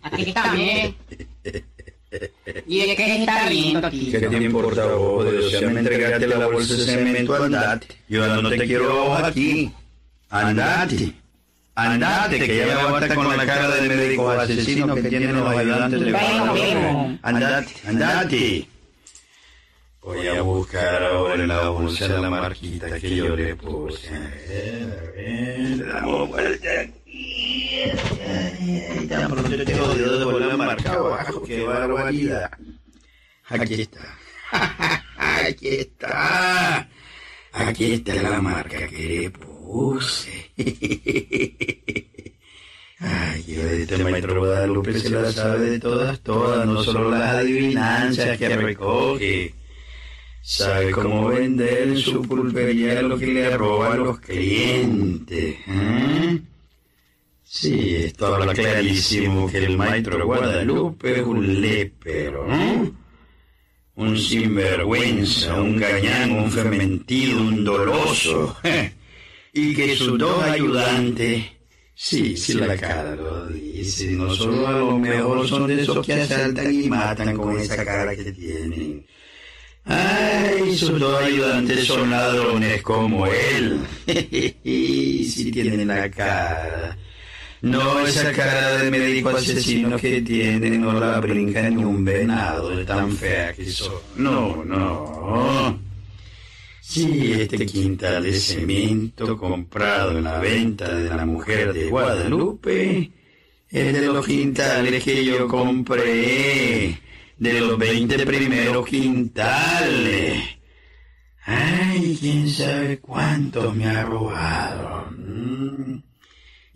Aquí 0.02 0.22
está 0.28 0.52
bien. 0.54 0.94
¿Y 2.66 2.87
de 2.87 2.97
qué 2.97 3.16
está 3.23 3.49
viendo, 3.49 3.90
¿Qué 3.90 3.97
Tito? 3.99 4.31
te 4.31 4.37
importa 4.37 4.83
a 4.83 4.95
vos? 4.95 5.25
De 5.25 5.66
me 5.69 5.81
entregaste 5.81 6.27
la 6.27 6.47
bolsa 6.47 6.75
de 6.75 6.85
cemento, 6.85 7.35
andate. 7.35 7.87
Yo 8.09 8.42
no 8.42 8.49
te 8.49 8.66
quiero 8.66 8.90
a 8.90 9.09
vos 9.09 9.23
aquí. 9.23 9.71
Andate. 10.31 11.12
Andate, 11.75 12.38
que 12.38 12.57
ya 12.57 12.66
me 12.66 12.75
voy 12.85 12.95
a 12.95 13.05
estar 13.05 13.14
con 13.14 13.37
la 13.37 13.45
cara 13.47 13.69
del 13.69 13.88
médico 13.88 14.31
asesino 14.31 14.95
que 14.95 15.03
tienen 15.03 15.37
los 15.37 15.49
ayudantes 15.49 16.01
de 16.01 16.12
bueno. 16.12 17.19
Andate, 17.23 17.73
andate. 17.87 18.69
Voy 20.01 20.27
a 20.29 20.40
buscar 20.40 21.03
ahora 21.03 21.35
en 21.35 21.49
la 21.49 21.69
bolsa 21.69 22.07
la 22.09 22.31
marquita 22.31 22.99
que 22.99 23.16
yo 23.16 23.37
le 23.37 23.57
puse. 23.57 24.09
A 24.09 24.21
ver, 24.21 24.99
a 24.99 25.11
ver, 25.16 25.87
damos 25.87 26.29
vuelta 26.29 26.69
aquí. 26.81 27.06
Ay, 28.27 29.07
Tan 29.09 29.31
pronto 29.31 29.64
te 29.64 29.75
jodido 29.75 30.19
de 30.19 30.25
volver 30.25 30.51
a 30.51 30.57
marcar 30.57 30.97
abajo, 30.97 31.42
qué 31.42 31.62
barbaridad. 31.62 32.51
Aquí 33.49 33.83
está. 33.83 34.19
Aquí 35.16 35.69
está. 35.69 36.88
Aquí 37.53 37.92
está 37.95 38.14
la 38.14 38.40
marca 38.40 38.87
que 38.88 39.09
le 39.09 39.31
puse. 39.31 40.51
Ay, 42.99 43.45
este 43.49 44.03
maestro 44.03 44.40
Guadalupe 44.40 44.99
se 44.99 45.11
la 45.11 45.31
sabe 45.31 45.71
de 45.71 45.79
todas, 45.79 46.21
todas, 46.21 46.66
no 46.66 46.83
solo 46.83 47.11
las 47.11 47.37
adivinanzas 47.37 48.38
que 48.38 48.49
recoge. 48.57 49.55
Sabe 50.42 50.90
cómo 50.92 51.29
vender 51.29 51.88
en 51.88 51.99
su 51.99 52.23
pulpería 52.23 53.03
lo 53.03 53.19
que 53.19 53.27
le 53.27 53.57
roba 53.57 53.92
a 53.92 53.97
los 53.97 54.21
clientes. 54.21 55.57
¿eh? 55.66 56.40
Sí, 57.48 57.94
esto 57.94 58.35
habla 58.35 58.52
clarísimo 58.52 59.48
que 59.48 59.59
el 59.59 59.76
maestro 59.76 60.26
Guadalupe 60.26 61.20
es 61.20 61.24
un 61.24 61.61
lépero, 61.61 62.44
¿no? 62.44 62.92
Un 63.94 64.18
sinvergüenza, 64.18 65.54
un 65.54 65.76
gañán, 65.76 66.32
un 66.32 66.50
fementido, 66.50 67.40
un 67.40 67.64
doloso. 67.64 68.56
Y 69.52 69.74
que 69.76 69.94
sus 69.94 70.18
dos 70.18 70.42
ayudantes, 70.42 71.44
sí, 71.94 72.37
sí 72.37 72.54
la 72.54 72.76
cara 72.76 73.14
lo 73.14 73.46
dice, 73.46 74.11
no 74.11 74.35
solo 74.35 74.66
a 74.66 74.72
lo 74.72 74.98
mejor 74.98 75.46
son 75.48 75.68
de 75.68 75.80
esos 75.80 76.04
que 76.04 76.14
asaltan 76.14 76.74
y 76.74 76.88
matan 76.88 77.37
con 77.37 77.56
esa 77.56 77.82
cara 77.85 78.14
que 78.16 78.32
tienen. 78.32 79.06
Ay, 79.85 80.76
sus 80.76 80.98
dos 80.98 81.22
ayudantes 81.22 81.87
son 81.87 82.11
ladrones 82.11 82.82
como 82.82 83.24
él. 83.24 83.78
sí 84.64 85.50
tienen 85.52 85.87
la 85.87 86.11
cara. 86.11 86.98
No 87.62 88.07
esa 88.07 88.33
cara 88.33 88.77
de 88.79 88.90
médico 88.90 89.31
asesino 89.31 89.97
que 89.97 90.21
tienen, 90.21 90.81
no 90.81 90.92
la 90.92 91.21
brinca 91.21 91.69
ni 91.71 91.85
un 91.85 92.05
venado 92.05 92.85
tan 92.85 93.12
fea 93.12 93.53
que 93.53 93.66
son. 93.71 93.95
No, 94.16 94.64
no. 94.64 95.79
Sí, 96.81 97.33
este 97.33 97.66
quintal 97.66 98.23
de 98.23 98.33
cemento 98.35 99.37
comprado 99.37 100.16
en 100.16 100.25
la 100.25 100.38
venta 100.38 100.95
de 100.95 101.09
la 101.09 101.27
mujer 101.27 101.73
de 101.73 101.88
Guadalupe 101.88 103.11
es 103.69 103.92
de 103.92 104.07
los 104.07 104.25
quintales 104.25 105.03
que 105.03 105.25
yo 105.25 105.49
compré, 105.49 106.97
de 107.38 107.61
los 107.61 107.77
20 107.77 108.25
primeros 108.25 108.87
quintales. 108.87 110.42
Ay, 111.45 112.16
quién 112.21 112.49
sabe 112.49 112.99
cuánto 112.99 113.73
me 113.73 113.87
ha 113.87 114.03
robado. 114.05 115.07
Mm. 115.11 116.06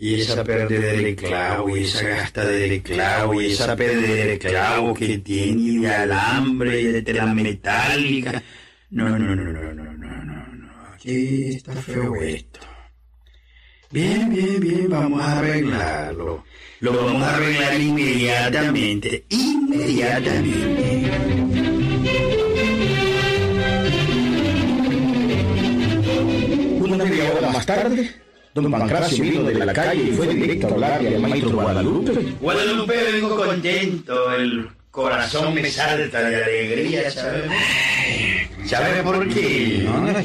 Y 0.03 0.23
esa 0.23 0.43
pérdida 0.43 0.95
de 0.95 1.15
clavo, 1.15 1.77
y 1.77 1.85
esa 1.85 2.09
gasta 2.09 2.47
de 2.47 2.81
clavo, 2.81 3.39
y 3.43 3.53
esa 3.53 3.77
pérdida 3.77 4.25
de 4.25 4.39
clavo 4.39 4.95
que 4.95 5.19
tiene 5.19 5.87
de 5.87 5.95
alambre 5.95 6.81
y 6.81 6.85
de 6.87 7.03
tela 7.03 7.27
metálica. 7.27 8.43
No, 8.89 9.11
no, 9.11 9.19
no, 9.19 9.45
no, 9.45 9.53
no, 9.53 9.75
no, 9.75 9.93
no, 9.93 10.47
no. 10.55 10.71
Aquí 10.95 11.51
está 11.51 11.75
feo 11.75 12.15
esto. 12.17 12.61
Bien, 13.91 14.31
bien, 14.31 14.59
bien, 14.59 14.89
vamos 14.89 15.21
a 15.21 15.39
arreglarlo. 15.39 16.45
Lo 16.81 16.93
vamos 16.95 17.23
a 17.23 17.37
arreglar 17.37 17.79
inmediatamente, 17.79 19.27
inmediatamente. 19.29 21.11
Una 26.81 27.05
media 27.05 27.35
hora 27.35 27.51
más 27.51 27.67
tarde, 27.67 28.11
don 28.55 28.71
Pancracio 28.71 29.23
vino 29.23 29.43
de 29.45 29.55
la 29.55 29.73
calle 29.73 30.03
y 30.05 30.13
fue 30.13 30.27
directo 30.35 30.67
a 30.67 30.71
hablarle 30.71 31.15
al 31.17 31.21
maestro 31.23 31.51
Guadalupe. 31.51 32.13
Guadalupe, 32.41 32.95
vengo 33.13 33.37
contento, 33.37 34.33
el 34.35 34.69
corazón 34.91 35.55
me 35.55 35.71
salta 35.71 36.21
de 36.23 36.43
alegría, 36.45 37.11
¿sabes? 37.11 37.45
¿Sabe 38.67 39.03
por 39.03 39.27
qué? 39.29 39.83
No. 39.85 40.21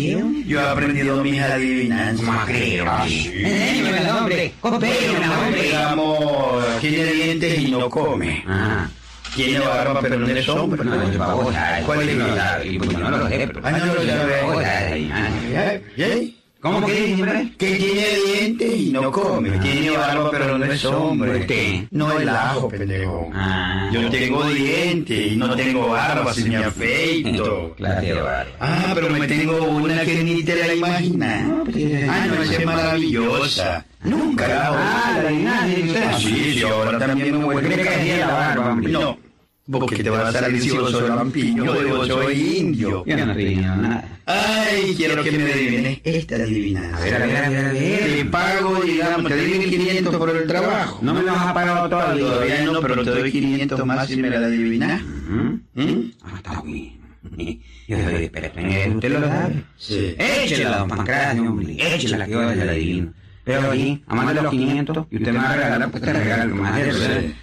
Yo 0.46 0.60
he 0.60 0.64
aprendido 0.68 1.24
mis 1.24 1.40
adivinanzas. 1.42 2.26
¿Cómo 2.26 2.46
creo? 2.46 2.86
Enséñame, 3.04 4.12
hombre. 4.12 4.54
Coopérame, 4.60 5.30
hombre. 5.46 5.62
Digamos, 5.64 6.80
tiene 6.82 7.04
dientes 7.06 7.60
y 7.60 7.72
no 7.72 7.90
come. 7.90 8.44
Ah. 8.48 8.88
Tiene 9.36 9.60
barba 9.60 10.00
pero 10.02 10.18
no 10.20 10.28
es 10.28 10.48
hombre. 10.50 10.84
No, 10.84 11.02
es 11.10 11.18
babosa. 11.18 11.82
¿Cuál 11.86 12.10
es 12.10 12.18
la- 12.18 12.60
pues 12.78 12.98
no 12.98 13.10
lo 13.12 13.28
sé, 13.30 13.48
pero... 13.48 13.62
Ah, 13.64 13.72
no 13.72 13.86
lo. 13.86 14.48
Babosa, 14.48 14.98
y- 14.98 15.10
ah. 15.12 15.30
¿Eh? 15.50 15.84
¿Eh? 15.98 16.34
¿Cómo 16.66 16.88
que 16.88 17.14
hombre? 17.14 17.52
Que 17.60 17.76
tiene 17.76 18.06
dientes 18.26 18.76
y 18.76 18.90
no 18.92 19.12
come. 19.12 19.52
Tiene 19.60 19.92
barba 19.92 20.32
pero 20.32 20.58
no 20.58 20.66
es 20.66 20.84
hombre. 20.86 21.42
Usted. 21.42 21.84
No 21.92 22.20
el 22.20 22.28
ajo, 22.28 22.68
pendejo. 22.70 23.30
Ah. 23.36 23.88
Yo 23.94 24.10
tengo 24.10 24.44
dientes 24.46 25.32
y 25.34 25.36
no 25.36 25.56
tengo 25.56 25.90
barba 25.90 26.34
si 26.34 26.46
me 26.46 26.58
afeito. 26.58 27.76
Barba. 27.80 28.46
Ah, 28.60 28.94
pero 28.96 29.12
me 29.12 29.28
tengo 29.28 29.64
una 29.64 30.04
que 30.06 30.24
ni 30.24 30.44
te 30.44 30.56
la 30.56 30.74
imaginas. 30.74 31.52
Ah, 32.10 32.26
no, 32.30 32.42
es 32.42 32.66
maravillosa. 32.66 33.86
Nunca 34.04 34.48
la 34.48 34.70
Ah, 34.70 35.22
la 35.24 35.32
usted. 35.32 36.04
Ah, 36.04 36.18
sí, 36.18 36.54
sí, 36.56 36.64
ahora 36.64 36.98
también 36.98 37.38
me 37.38 37.46
vuelve 37.46 37.74
¿Cree 37.74 37.84
que 37.84 37.90
hacía 37.90 38.18
la 38.26 38.34
barba, 38.34 38.72
hombre? 38.72 38.92
No, 38.92 39.20
porque 39.70 40.04
te 40.04 40.10
vas 40.10 40.36
a 40.36 40.48
vos 40.50 40.92
sos 40.92 41.10
lampiño 41.10 41.66
yo 41.66 42.06
soy 42.06 42.58
indio. 42.58 43.04
Yo 43.06 43.26
no 43.26 43.36
diciendo 43.36 43.76
nada. 43.78 44.20
Ay, 44.26 44.94
quiero 44.96 45.24
que 45.24 45.32
me 45.32 45.52
adivines 45.52 46.00
esta 46.04 46.36
adivinanza. 46.36 46.98
A 46.98 47.02
ver, 47.02 47.16
a 47.16 47.26
ver, 47.26 47.38
a 47.38 47.50
ver, 47.50 47.66
a 47.66 47.72
ver. 47.74 48.16
Te 48.16 48.26
pago, 48.26 48.82
digamos, 48.82 49.32
te 49.32 49.38
doy 49.38 49.60
1500 49.60 50.16
por 50.16 50.30
el 50.36 50.48
trabajo. 50.48 51.00
No 51.02 51.14
me 51.14 51.22
lo 51.24 51.32
has 51.32 51.54
pagado 51.54 51.90
todavía. 51.90 52.26
Todavía 52.26 52.66
no, 52.66 52.82
pero 52.82 53.04
te 53.04 53.10
doy 53.10 53.32
500 53.32 53.86
más 53.86 54.08
si 54.08 54.18
me 54.18 54.30
la 54.30 54.38
adivinas. 54.38 55.02
¿Mm? 55.04 55.82
¿Mm? 55.82 56.12
Ah, 56.24 56.34
está 56.38 56.62
bien. 56.62 57.06
Yo 57.88 57.98
en 57.98 58.70
eso, 58.70 58.96
usted 58.96 59.10
lo 59.10 59.28
sabe. 59.28 59.64
Sí. 59.78 60.16
Échela, 60.18 60.78
don 60.80 60.90
Pancracio, 60.90 61.42
hombre. 61.44 61.96
Échela, 61.96 62.26
que 62.26 62.32
yo 62.32 62.42
la 62.42 62.72
adivino. 62.72 63.14
Pero 63.44 63.72
allí, 63.72 64.04
amando 64.08 64.42
los 64.42 64.52
500, 64.52 65.06
y 65.12 65.18
usted 65.18 65.32
me 65.32 65.38
va 65.38 65.52
a 65.52 65.56
regalar, 65.56 65.92
pues 65.92 66.04
te 66.04 66.14
regalo 66.14 66.56
más 66.56 66.76
de. 66.76 67.36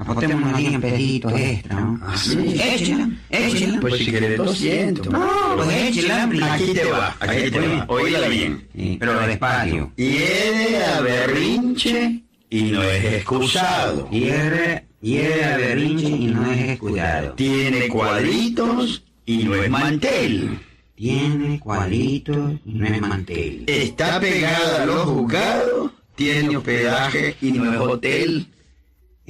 Apostemos 0.00 0.40
unos 0.40 0.56
100 0.56 0.80
pesitos 0.80 1.32
extra, 1.36 1.78
¿no? 1.78 2.00
Ah, 2.02 2.16
sí. 2.16 2.38
Échela, 2.38 3.10
échela. 3.28 3.80
Pues 3.80 3.98
si 3.98 4.06
quieres 4.06 4.38
200. 4.38 5.10
No, 5.10 5.28
pues 5.56 5.68
échela. 5.74 6.24
Aquí 6.54 6.72
te 6.72 6.84
va, 6.90 7.14
aquí 7.20 7.50
te 7.50 7.60
va. 7.60 7.84
Oíla 7.86 8.28
bien. 8.28 8.66
Sí, 8.74 8.96
pero 8.98 9.20
despacio. 9.26 9.92
Hiere 9.96 10.84
a 10.84 11.00
berrinche 11.02 12.22
y 12.48 12.62
no 12.70 12.82
es 12.82 13.04
excusado. 13.04 14.08
Hierre, 14.08 14.86
hierre 15.02 15.44
a 15.44 15.56
berrinche 15.58 16.08
y 16.08 16.26
no 16.28 16.50
es 16.50 16.60
escudado. 16.70 17.34
Tiene 17.34 17.88
cuadritos 17.88 19.04
y 19.26 19.44
no 19.44 19.54
es 19.54 19.68
mantel. 19.68 20.60
Tiene 20.94 21.60
cuadritos 21.60 22.52
y 22.64 22.72
no 22.72 22.86
es 22.86 23.00
mantel. 23.02 23.64
Está 23.66 24.18
pegada 24.18 24.82
a 24.82 24.86
los 24.86 25.02
juzgados. 25.02 25.90
Tiene 26.14 26.56
hospedaje 26.56 27.36
y 27.42 27.52
no 27.52 27.70
es 27.70 27.80
hotel. 27.80 28.46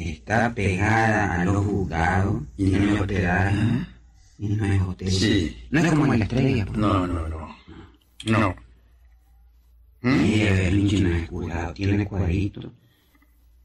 Está 0.01 0.55
pegada 0.55 1.43
a 1.43 1.45
los 1.45 1.63
juzgados 1.67 2.43
y 2.57 2.65
no 2.71 2.95
es 2.95 3.01
hospedaje 3.03 3.57
y 4.39 4.49
no 4.49 4.65
es 4.65 4.81
hotel. 4.81 5.13
Sí. 5.13 5.57
No 5.71 5.81
es 5.81 5.91
como 5.91 6.15
la 6.15 6.25
estrella. 6.25 6.65
No, 6.75 7.07
no, 7.07 7.29
no. 7.29 7.57
No. 8.25 8.57
¿Mm? 10.01 10.25
Y 10.25 10.41
el 10.41 10.57
berrinche 10.57 11.01
no 11.01 11.11
es 11.11 11.23
escudado. 11.25 11.75
Tiene 11.75 12.07
cuadritos 12.07 12.67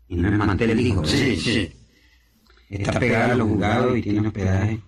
y 0.10 0.16
no 0.18 0.28
es 0.28 0.38
mantel. 0.38 0.76
¿verdad? 0.76 1.06
Sí, 1.06 1.38
sí. 1.38 1.72
Está 2.70 3.00
pegada 3.00 3.32
a 3.34 3.36
los 3.38 3.48
juzgados 3.48 3.98
y 3.98 4.02
tiene 4.02 4.28
hospedaje 4.28 4.82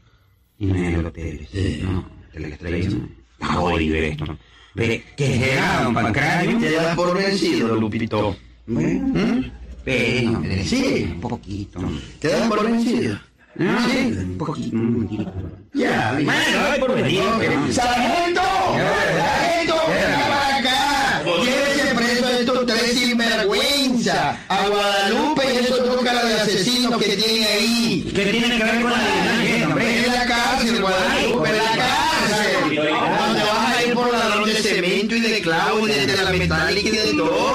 y 0.59 0.65
no 0.65 0.75
es 0.75 0.93
el 0.95 1.05
hotel. 1.05 1.47
Sí. 1.49 1.79
No, 1.81 2.09
la 2.33 2.47
estrella 2.49 2.89
no. 2.89 3.09
Está 3.39 3.59
horrible 3.61 4.07
esto. 4.09 4.37
Pero, 4.75 5.03
¿qué 5.15 5.37
será, 5.37 5.83
don 5.83 5.93
Pancracio? 5.93 6.59
Te 6.59 6.71
das 6.71 6.95
por 6.95 7.17
vencido, 7.17 7.75
Lupito. 7.77 8.35
Bueno, 8.67 9.07
¿Mm? 9.07 9.56
Pero, 9.87 10.63
Sí. 10.65 11.09
un 11.13 11.21
poquito. 11.21 11.79
¿Te 12.19 12.27
das 12.27 12.47
por 12.49 12.63
vencido? 12.69 13.17
Ah, 13.59 13.87
sí, 13.89 13.97
un 14.17 14.37
poquito, 14.37 14.75
un 14.75 15.03
poquito. 15.07 15.33
Ya. 15.73 16.11
Bueno, 16.13 16.69
doy 16.69 16.79
por 16.79 16.95
vencido, 16.95 17.23
¡Sargento! 17.71 18.41
¡Sargento! 18.41 19.75
¡Venga 19.87 20.27
para 20.29 20.57
acá! 20.57 21.23
Llévese 21.43 21.95
preso 21.95 22.25
a 22.27 22.31
estos 22.39 22.65
tres 22.65 22.93
sinvergüenza. 22.99 24.37
A 24.49 24.67
Guadalupe 24.67 25.43
y 25.53 25.57
esos 25.65 25.85
dos 25.85 26.01
caras 26.03 26.27
de 26.27 26.33
asesinos 26.35 27.01
que 27.01 27.15
tiene 27.15 27.45
ahí. 27.47 28.11
¿Qué 28.13 28.25
tiene 28.25 28.57
que 28.57 28.63
ver 28.63 28.81
con 28.81 28.91
la 28.91 28.97
adivinanza, 28.97 29.67
hombre? 29.69 30.05
En 30.05 30.11
la 30.13 30.25
cárcel, 30.25 30.81
Guadalupe, 30.81 31.49
en 31.49 31.57
la 31.57 31.63
cárcel. 31.63 32.75
Donde 32.75 33.41
vas 33.43 33.77
a 33.77 33.83
ir 33.85 33.93
por 33.93 34.11
ladrón 34.11 34.45
de 34.49 34.55
cemento 34.55 35.15
y 35.15 35.21
de 35.21 35.41
clavo 35.41 35.87
y 35.87 35.91
de 35.91 36.05
tela 36.05 36.31
metálica 36.31 36.89
y 36.89 36.91
de 36.91 37.13
todo. 37.13 37.46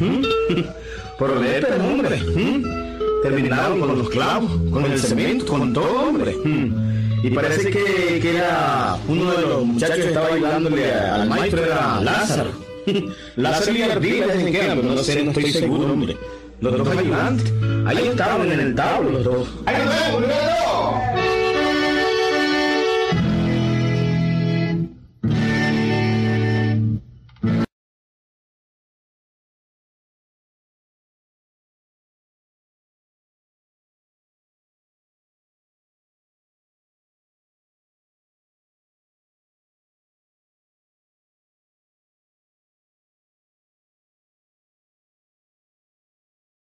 ¿Mm? 0.00 0.22
Por 1.18 1.40
leer, 1.40 1.66
hombre. 1.80 2.18
¿Mm? 2.20 3.22
Terminaron 3.22 3.80
con 3.80 3.98
los 3.98 4.08
clavos, 4.08 4.50
con 4.70 4.84
el 4.84 4.98
cemento, 4.98 5.46
con 5.46 5.72
todo, 5.72 6.08
hombre. 6.08 6.34
¿Mm? 6.44 7.26
Y 7.26 7.30
parece 7.30 7.70
que, 7.70 8.18
que 8.20 8.36
era 8.36 8.96
uno 9.06 9.30
de 9.30 9.42
los 9.42 9.64
muchachos 9.64 9.96
que 9.96 10.08
estaba 10.08 10.28
ayudándole 10.28 10.92
al 10.92 11.28
maestro, 11.28 11.64
era 11.64 12.00
Lázaro. 12.00 12.50
Lázaro 13.36 13.78
y 13.78 13.82
Ardila 13.82 14.34
dicen 14.34 14.52
que 14.52 14.58
pero 14.58 14.82
no 14.82 14.98
sé, 14.98 15.22
no 15.22 15.30
estoy 15.30 15.52
seguro, 15.52 15.92
hombre. 15.92 16.16
Los 16.60 16.78
dos 16.78 16.96
ayudantes. 16.96 17.52
Ahí 17.86 18.08
estaban 18.08 18.50
en 18.50 18.60
el 18.60 18.74
tablo 18.74 19.10
los 19.10 19.24
dos. 19.24 19.48
¡Ahí 19.66 19.76
nos 19.84 19.88
vemos, 19.88 20.22
Lupito! 20.22 21.21